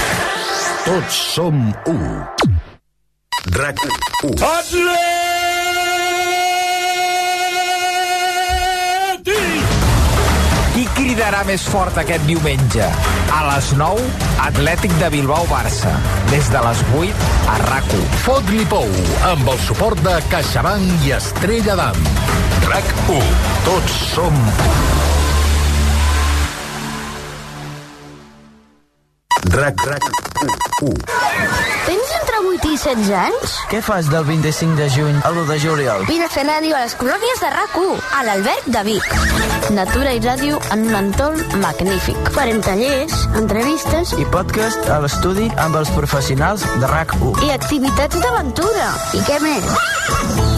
[0.86, 2.00] Tots som 1.
[3.52, 3.84] RAC
[4.32, 4.40] 1.
[4.72, 4.88] Qui
[11.12, 12.86] cridarà més fort aquest diumenge?
[13.36, 14.00] A les 9,
[14.46, 15.90] Atlètic de Bilbao-Barça.
[16.30, 17.90] Des de les 8, a rac
[18.22, 18.88] Fot-li pou,
[19.28, 21.98] amb el suport de CaixaBank i Estrella d'Am.
[22.70, 23.28] RAC 1.
[23.66, 24.72] Tots som 1.
[29.58, 30.04] RAC, RAC
[30.80, 30.96] 1.
[31.90, 32.11] Tens
[32.42, 33.54] 8 i 16 anys?
[33.70, 36.04] Què fas del 25 de juny a l'1 de juliol?
[36.08, 39.14] Vine a fer ràdio a les colònies de RAC1, a l'Alberg de Vic.
[39.76, 42.32] Natura i ràdio en un entorn magnífic.
[42.34, 44.16] Farem tallers, entrevistes...
[44.18, 47.44] I podcast a l'estudi amb els professionals de RAC1.
[47.46, 48.90] I activitats d'aventura.
[49.14, 50.51] I què més?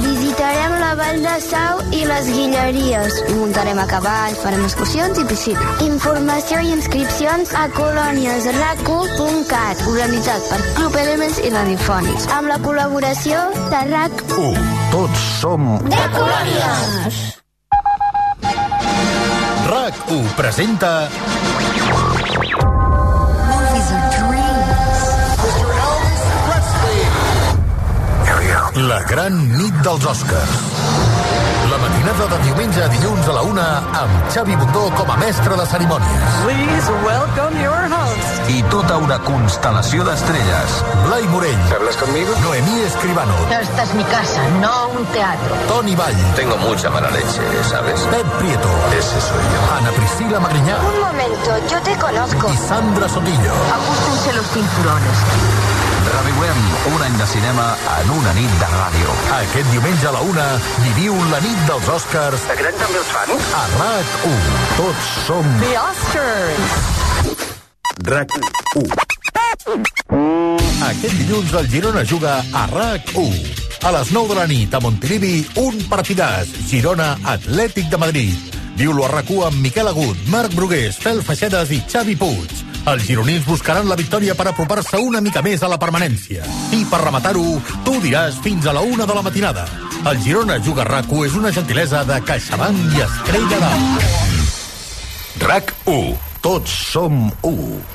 [0.94, 3.26] La Vall de Sau i les Guilleries.
[3.34, 5.58] Muntarem a cavall, farem excursions i piscina.
[5.82, 13.40] Informació i inscripcions a colòniesrac1.cat, organitzat per Club Elements i Radiofònics, amb la col·laboració
[13.72, 14.54] de RAC1.
[14.92, 15.82] Tots som...
[15.88, 17.42] De Colònies!
[19.72, 21.10] RAC 1 presenta...
[28.74, 30.73] La gran nit dels Oscars.
[31.70, 33.64] La matinada de diumenge a dilluns a la una
[34.02, 36.34] amb Xavi Bundó com a mestre de cerimònies.
[36.44, 38.50] Please welcome your host.
[38.52, 40.76] I tota una constel·lació d'estrelles.
[41.06, 41.64] Blai Morell.
[41.74, 42.36] ¿Hablas conmigo?
[42.44, 43.34] Noemí Escribano.
[43.50, 45.56] Esta es mi casa, no un teatro.
[45.68, 46.14] Toni Vall.
[46.36, 48.00] Tengo mucha mala leche, ¿sabes?
[48.12, 48.70] Pep Prieto.
[48.98, 49.60] Ese soy yo.
[49.78, 50.76] Ana Priscila Magriñá.
[50.78, 52.52] Un momento, yo te conozco.
[52.52, 53.54] I Sandra Sotillo.
[53.74, 55.16] Ajustense los cinturones.
[56.14, 56.58] Revivem
[56.94, 57.64] un any de cinema
[57.98, 59.14] en una nit de ràdio.
[59.34, 60.44] Aquest diumenge a la una
[60.84, 62.44] viviu la nit dels Oscars.
[62.50, 63.48] També els fans?
[63.58, 64.60] A RAC 1.
[64.78, 65.48] Tots som...
[65.64, 66.76] The Oscars.
[68.06, 68.28] RAC
[68.78, 69.04] 1.
[70.86, 73.40] Aquest dilluns el Girona juga a RAC 1.
[73.82, 76.52] A les 9 de la nit a Montilivi, un partidàs.
[76.70, 78.54] Girona Atlètic de Madrid.
[78.78, 82.73] Viu-lo a RAC1 amb Miquel Agut, Marc Brugués, Fel Feixedes i Xavi Puig.
[82.84, 86.44] Els gironins buscaran la victòria per apropar-se una mica més a la permanència.
[86.76, 87.44] I per rematar-ho,
[87.86, 89.64] tu diràs fins a la una de la matinada.
[90.04, 93.88] El Girona Juga RAC1 és una gentilesa de CaixaBank i Estrella d'Am.
[95.48, 96.14] RAC 1.
[96.44, 97.93] Tots som 1.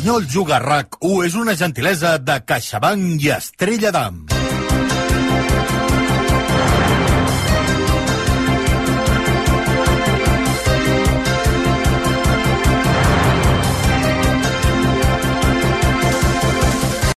[0.00, 4.39] L'Espanyol Juga RAC 1 és una gentilesa de CaixaBank i Estrella d'Am.